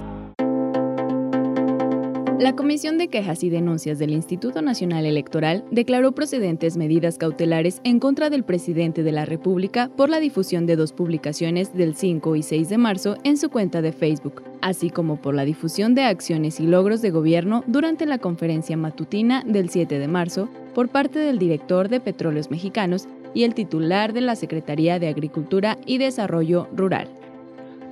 La 2.40 2.56
Comisión 2.56 3.00
de 3.00 3.08
Quejas 3.08 3.44
y 3.44 3.50
Denuncias 3.50 3.98
del 3.98 4.12
Instituto 4.12 4.62
Nacional 4.62 5.08
Electoral 5.08 5.66
declaró 5.72 6.12
procedentes 6.12 6.78
medidas 6.78 7.18
cautelares 7.18 7.82
en 7.84 8.00
contra 8.00 8.30
del 8.30 8.44
presidente 8.44 9.02
de 9.02 9.12
la 9.12 9.26
República 9.26 9.90
por 9.98 10.10
la 10.12 10.20
difusión 10.20 10.68
de 10.68 10.76
dos 10.76 10.94
publicaciones 10.94 11.74
del 11.74 11.96
5 11.96 12.36
y 12.36 12.44
6 12.44 12.70
de 12.70 12.78
marzo 12.78 13.18
en 13.24 13.38
su 13.38 13.50
cuenta 13.50 13.82
de 13.82 13.92
Facebook, 13.92 14.44
así 14.62 14.92
como 14.92 15.20
por 15.20 15.34
la 15.34 15.46
difusión 15.46 15.96
de 15.96 16.04
acciones 16.04 16.60
y 16.60 16.68
logros 16.68 17.02
de 17.02 17.10
gobierno 17.10 17.64
durante 17.66 18.06
la 18.06 18.20
conferencia 18.20 18.78
matutina 18.78 19.42
del 19.44 19.72
7 19.72 19.98
de 19.98 20.08
marzo 20.08 20.48
por 20.76 20.90
parte 20.90 21.18
del 21.18 21.40
director 21.40 21.90
de 21.90 22.00
Petróleos 22.02 22.52
Mexicanos 22.52 23.08
y 23.34 23.46
el 23.46 23.56
titular 23.56 24.14
de 24.14 24.22
la 24.22 24.36
Secretaría 24.36 25.00
de 25.00 25.08
Agricultura 25.08 25.80
y 25.88 25.98
Desarrollo 25.98 26.68
Rural. 26.72 27.10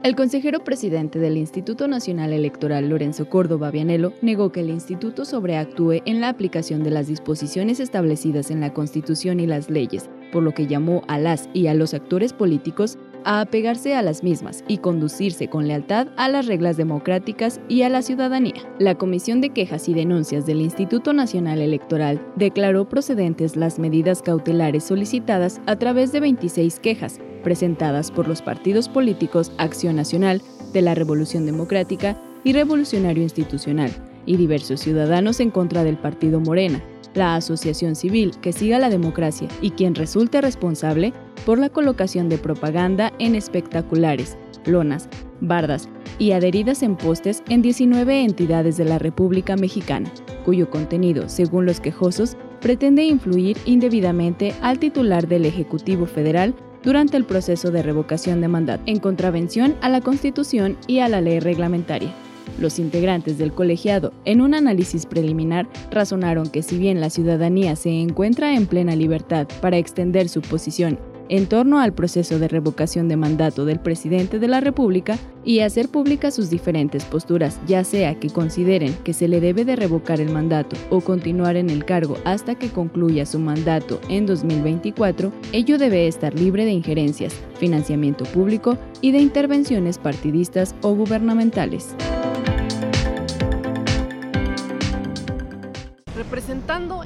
El 0.06 0.16
consejero 0.16 0.64
presidente 0.64 1.18
del 1.18 1.36
Instituto 1.36 1.88
Nacional 1.88 2.32
Electoral, 2.32 2.90
Lorenzo 2.90 3.28
Córdoba 3.28 3.72
Vianelo, 3.72 4.14
negó 4.22 4.52
que 4.52 4.60
el 4.60 4.70
instituto 4.70 5.26
sobreactúe 5.26 6.04
en 6.06 6.22
la 6.22 6.30
aplicación 6.30 6.84
de 6.84 6.92
las 6.92 7.08
disposiciones 7.08 7.80
establecidas 7.80 8.52
en 8.52 8.60
la 8.60 8.72
Constitución 8.72 9.40
y 9.40 9.48
las 9.48 9.72
leyes, 9.72 10.12
por 10.32 10.44
lo 10.44 10.54
que 10.54 10.68
llamó 10.68 11.02
a 11.08 11.18
las 11.18 11.50
y 11.56 11.66
a 11.66 11.74
los 11.74 11.96
actores 11.96 12.34
políticos 12.34 13.00
a 13.26 13.42
apegarse 13.42 13.96
a 13.96 14.02
las 14.02 14.24
mismas 14.24 14.64
y 14.68 14.78
conducirse 14.78 15.50
con 15.50 15.68
lealtad 15.68 16.08
a 16.16 16.30
las 16.30 16.46
reglas 16.46 16.78
democráticas 16.78 17.60
y 17.68 17.82
a 17.82 17.90
la 17.90 18.02
ciudadanía. 18.02 18.64
La 18.80 18.96
Comisión 18.96 19.42
de 19.42 19.50
Quejas 19.50 19.90
y 19.90 19.94
Denuncias 19.94 20.46
del 20.46 20.62
Instituto 20.62 21.12
Nacional 21.12 21.60
Electoral 21.60 22.26
declaró 22.38 22.88
procedentes 22.88 23.58
las 23.58 23.80
medidas 23.80 24.22
cautelares 24.22 24.86
solicitadas 24.86 25.60
a 25.66 25.76
través 25.76 26.12
de 26.14 26.22
26 26.22 26.80
quejas 26.80 27.20
presentadas 27.44 28.10
por 28.10 28.28
los 28.28 28.42
partidos 28.42 28.90
políticos 28.90 29.52
Acción 29.58 29.96
Nacional, 29.96 30.42
de 30.74 30.82
la 30.82 30.96
Revolución 30.96 31.46
Democrática 31.46 32.20
y 32.44 32.54
Revolucionario 32.54 33.24
Institucional, 33.24 33.92
y 34.26 34.38
diversos 34.38 34.82
ciudadanos 34.82 35.40
en 35.40 35.52
contra 35.52 35.84
del 35.84 35.98
partido 35.98 36.40
Morena, 36.40 36.82
la 37.16 37.36
asociación 37.36 37.96
civil 37.96 38.32
que 38.42 38.54
siga 38.54 38.78
la 38.78 38.90
democracia 38.90 39.48
y 39.62 39.72
quien 39.72 39.96
resulte 39.96 40.42
responsable 40.42 41.14
por 41.46 41.58
la 41.58 41.70
colocación 41.70 42.30
de 42.30 42.38
propaganda 42.38 43.12
en 43.20 43.36
espectaculares, 43.36 44.38
lonas, 44.66 45.10
bardas 45.42 45.90
y 46.20 46.32
adheridas 46.32 46.84
en 46.84 46.96
postes 46.96 47.44
en 47.50 47.62
19 47.62 48.24
entidades 48.24 48.78
de 48.78 48.86
la 48.86 49.00
República 49.00 49.56
Mexicana, 49.56 50.12
cuyo 50.44 50.70
contenido, 50.70 51.28
según 51.30 51.66
los 51.66 51.80
quejosos, 51.80 52.38
pretende 52.62 53.04
influir 53.04 53.58
indebidamente 53.66 54.54
al 54.62 54.80
titular 54.80 55.28
del 55.28 55.46
Ejecutivo 55.46 56.06
Federal 56.06 56.56
durante 56.84 57.18
el 57.18 57.26
proceso 57.26 57.72
de 57.72 57.82
revocación 57.82 58.42
de 58.42 58.48
mandato, 58.48 58.84
en 58.86 59.00
contravención 59.00 59.76
a 59.82 59.90
la 59.90 60.02
Constitución 60.02 60.78
y 60.88 61.00
a 61.00 61.10
la 61.10 61.20
ley 61.20 61.40
reglamentaria. 61.40 62.14
Los 62.60 62.80
integrantes 62.80 63.38
del 63.38 63.54
colegiado, 63.54 64.14
en 64.26 64.42
un 64.42 64.54
análisis 64.54 65.06
preliminar, 65.06 65.68
razonaron 65.92 66.50
que 66.50 66.64
si 66.64 66.78
bien 66.78 67.02
la 67.02 67.10
ciudadanía 67.10 67.76
se 67.76 67.90
encuentra 67.90 68.56
en 68.56 68.68
plena 68.68 68.96
libertad 68.96 69.48
para 69.62 69.78
extender 69.78 70.30
su 70.30 70.42
posición 70.42 70.98
en 71.30 71.48
torno 71.48 71.80
al 71.80 71.94
proceso 71.94 72.40
de 72.40 72.48
revocación 72.48 73.08
de 73.08 73.18
mandato 73.18 73.66
del 73.66 73.80
presidente 73.80 74.40
de 74.40 74.48
la 74.48 74.60
República 74.60 75.18
y 75.44 75.60
hacer 75.60 75.90
públicas 75.90 76.34
sus 76.34 76.50
diferentes 76.50 77.04
posturas, 77.06 77.60
ya 77.68 77.84
sea 77.84 78.16
que 78.16 78.30
consideren 78.30 78.96
que 79.04 79.14
se 79.14 79.28
le 79.28 79.40
debe 79.40 79.66
de 79.66 79.76
revocar 79.76 80.20
el 80.20 80.32
mandato 80.32 80.76
o 80.90 81.02
continuar 81.02 81.56
en 81.56 81.70
el 81.70 81.86
cargo 81.86 82.18
hasta 82.26 82.56
que 82.56 82.70
concluya 82.70 83.26
su 83.26 83.40
mandato 83.40 84.00
en 84.10 84.26
2024, 84.26 85.32
ello 85.52 85.78
debe 85.78 86.08
estar 86.08 86.34
libre 86.34 86.66
de 86.66 86.72
injerencias, 86.72 87.34
financiamiento 87.60 88.26
público 88.26 88.78
y 89.02 89.12
de 89.12 89.20
intervenciones 89.20 89.98
partidistas 89.98 90.76
o 90.82 90.94
gubernamentales. 90.94 91.96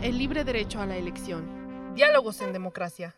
El 0.01 0.17
libre 0.17 0.45
derecho 0.45 0.79
a 0.79 0.85
la 0.85 0.95
elección. 0.95 1.43
Diálogos 1.93 2.39
en 2.39 2.53
democracia. 2.53 3.15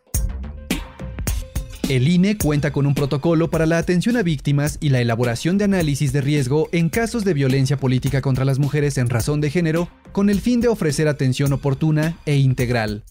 El 1.88 2.08
INE 2.08 2.36
cuenta 2.38 2.72
con 2.72 2.88
un 2.88 2.96
protocolo 2.96 3.52
para 3.52 3.68
la 3.68 3.78
atención 3.78 4.18
a 4.18 4.24
víctimas 4.24 4.80
y 4.82 4.90
la 4.90 5.02
elaboración 5.02 5.60
de 5.60 5.66
análisis 5.66 6.14
de 6.14 6.22
riesgo 6.22 6.68
en 6.72 6.90
casos 6.90 7.24
de 7.26 7.36
violencia 7.36 7.78
política 7.78 8.22
contra 8.22 8.44
las 8.44 8.58
mujeres 8.58 8.98
en 8.98 9.10
razón 9.10 9.40
de 9.40 9.52
género, 9.52 9.88
con 10.12 10.32
el 10.32 10.42
fin 10.42 10.62
de 10.62 10.68
ofrecer 10.68 11.08
atención 11.08 11.54
oportuna 11.54 12.18
e 12.26 12.38
integral. 12.38 13.04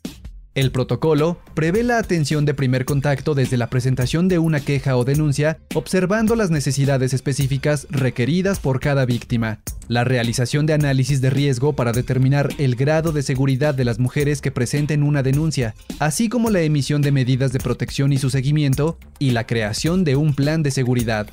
El 0.56 0.72
protocolo 0.72 1.38
prevé 1.54 1.84
la 1.84 1.98
atención 1.98 2.44
de 2.44 2.54
primer 2.54 2.84
contacto 2.84 3.36
desde 3.36 3.56
la 3.56 3.70
presentación 3.70 4.26
de 4.26 4.40
una 4.40 4.58
queja 4.58 4.96
o 4.96 5.04
denuncia, 5.04 5.60
observando 5.76 6.34
las 6.34 6.50
necesidades 6.50 7.14
específicas 7.14 7.86
requeridas 7.88 8.58
por 8.58 8.80
cada 8.80 9.06
víctima, 9.06 9.60
la 9.86 10.02
realización 10.02 10.66
de 10.66 10.72
análisis 10.72 11.20
de 11.20 11.30
riesgo 11.30 11.76
para 11.76 11.92
determinar 11.92 12.48
el 12.58 12.74
grado 12.74 13.12
de 13.12 13.22
seguridad 13.22 13.76
de 13.76 13.84
las 13.84 14.00
mujeres 14.00 14.40
que 14.40 14.50
presenten 14.50 15.04
una 15.04 15.22
denuncia, 15.22 15.76
así 16.00 16.28
como 16.28 16.50
la 16.50 16.62
emisión 16.62 17.00
de 17.00 17.12
medidas 17.12 17.52
de 17.52 17.60
protección 17.60 18.12
y 18.12 18.18
su 18.18 18.28
seguimiento, 18.28 18.98
y 19.20 19.30
la 19.30 19.46
creación 19.46 20.02
de 20.02 20.16
un 20.16 20.34
plan 20.34 20.64
de 20.64 20.72
seguridad. 20.72 21.28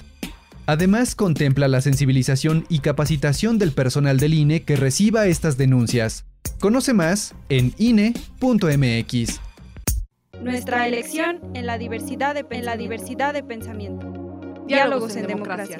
Además, 0.67 1.15
contempla 1.15 1.67
la 1.67 1.81
sensibilización 1.81 2.67
y 2.69 2.79
capacitación 2.79 3.57
del 3.57 3.71
personal 3.71 4.19
del 4.19 4.35
INE 4.35 4.61
que 4.61 4.75
reciba 4.75 5.25
estas 5.25 5.57
denuncias. 5.57 6.26
Conoce 6.59 6.93
más 6.93 7.35
en 7.49 7.73
INE.mx. 7.77 9.39
Nuestra 10.41 10.87
elección 10.87 11.39
en 11.53 11.65
la 11.65 11.77
diversidad 11.77 12.35
de, 12.35 12.45
en 12.49 12.65
la 12.65 12.77
diversidad 12.77 13.33
de 13.33 13.43
pensamiento. 13.43 14.11
Diálogos, 14.67 15.15
en, 15.15 15.27
democracia. 15.27 15.79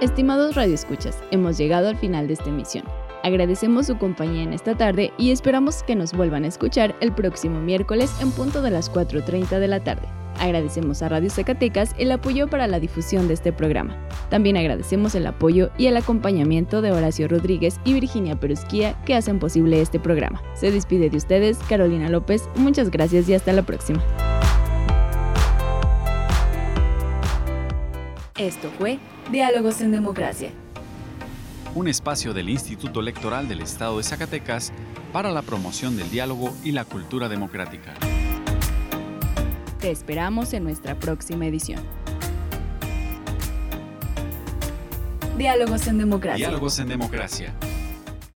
Estimados 0.00 0.56
radioescuchas, 0.56 1.16
hemos 1.30 1.56
llegado 1.56 1.88
al 1.88 1.96
final 1.96 2.26
de 2.26 2.34
esta 2.34 2.48
emisión. 2.48 2.84
Agradecemos 3.22 3.86
su 3.86 3.98
compañía 3.98 4.42
en 4.42 4.52
esta 4.52 4.76
tarde 4.76 5.12
y 5.16 5.30
esperamos 5.30 5.84
que 5.84 5.94
nos 5.94 6.12
vuelvan 6.12 6.44
a 6.44 6.48
escuchar 6.48 6.96
el 7.00 7.14
próximo 7.14 7.60
miércoles 7.60 8.10
en 8.20 8.32
punto 8.32 8.62
de 8.62 8.72
las 8.72 8.90
4.30 8.90 9.60
de 9.60 9.68
la 9.68 9.84
tarde. 9.84 10.08
Agradecemos 10.38 11.02
a 11.02 11.08
Radio 11.08 11.30
Zacatecas 11.30 11.94
el 11.98 12.12
apoyo 12.12 12.48
para 12.48 12.66
la 12.66 12.80
difusión 12.80 13.28
de 13.28 13.34
este 13.34 13.52
programa. 13.52 13.96
También 14.30 14.56
agradecemos 14.56 15.14
el 15.14 15.26
apoyo 15.26 15.70
y 15.78 15.86
el 15.86 15.96
acompañamiento 15.96 16.82
de 16.82 16.92
Horacio 16.92 17.28
Rodríguez 17.28 17.80
y 17.84 17.94
Virginia 17.94 18.38
Perusquía 18.38 19.00
que 19.04 19.14
hacen 19.14 19.38
posible 19.38 19.80
este 19.80 20.00
programa. 20.00 20.42
Se 20.54 20.70
despide 20.70 21.10
de 21.10 21.16
ustedes 21.16 21.58
Carolina 21.68 22.08
López, 22.08 22.48
muchas 22.56 22.90
gracias 22.90 23.28
y 23.28 23.34
hasta 23.34 23.52
la 23.52 23.62
próxima. 23.62 24.02
Esto 28.36 28.70
fue 28.78 28.98
Diálogos 29.30 29.80
en 29.80 29.92
Democracia 29.92 30.50
un 31.74 31.88
espacio 31.88 32.34
del 32.34 32.50
Instituto 32.50 33.00
Electoral 33.00 33.48
del 33.48 33.60
Estado 33.60 33.98
de 33.98 34.04
Zacatecas 34.04 34.72
para 35.12 35.30
la 35.30 35.42
promoción 35.42 35.96
del 35.96 36.10
diálogo 36.10 36.54
y 36.62 36.72
la 36.72 36.84
cultura 36.84 37.28
democrática. 37.28 37.94
Te 39.82 39.90
esperamos 39.90 40.52
en 40.52 40.62
nuestra 40.62 40.96
próxima 40.96 41.44
edición. 41.44 41.80
Diálogos 45.36 45.88
en 45.88 45.98
Democracia. 45.98 46.46
Diálogos 46.46 46.78
en 46.78 46.86
Democracia. 46.86 47.52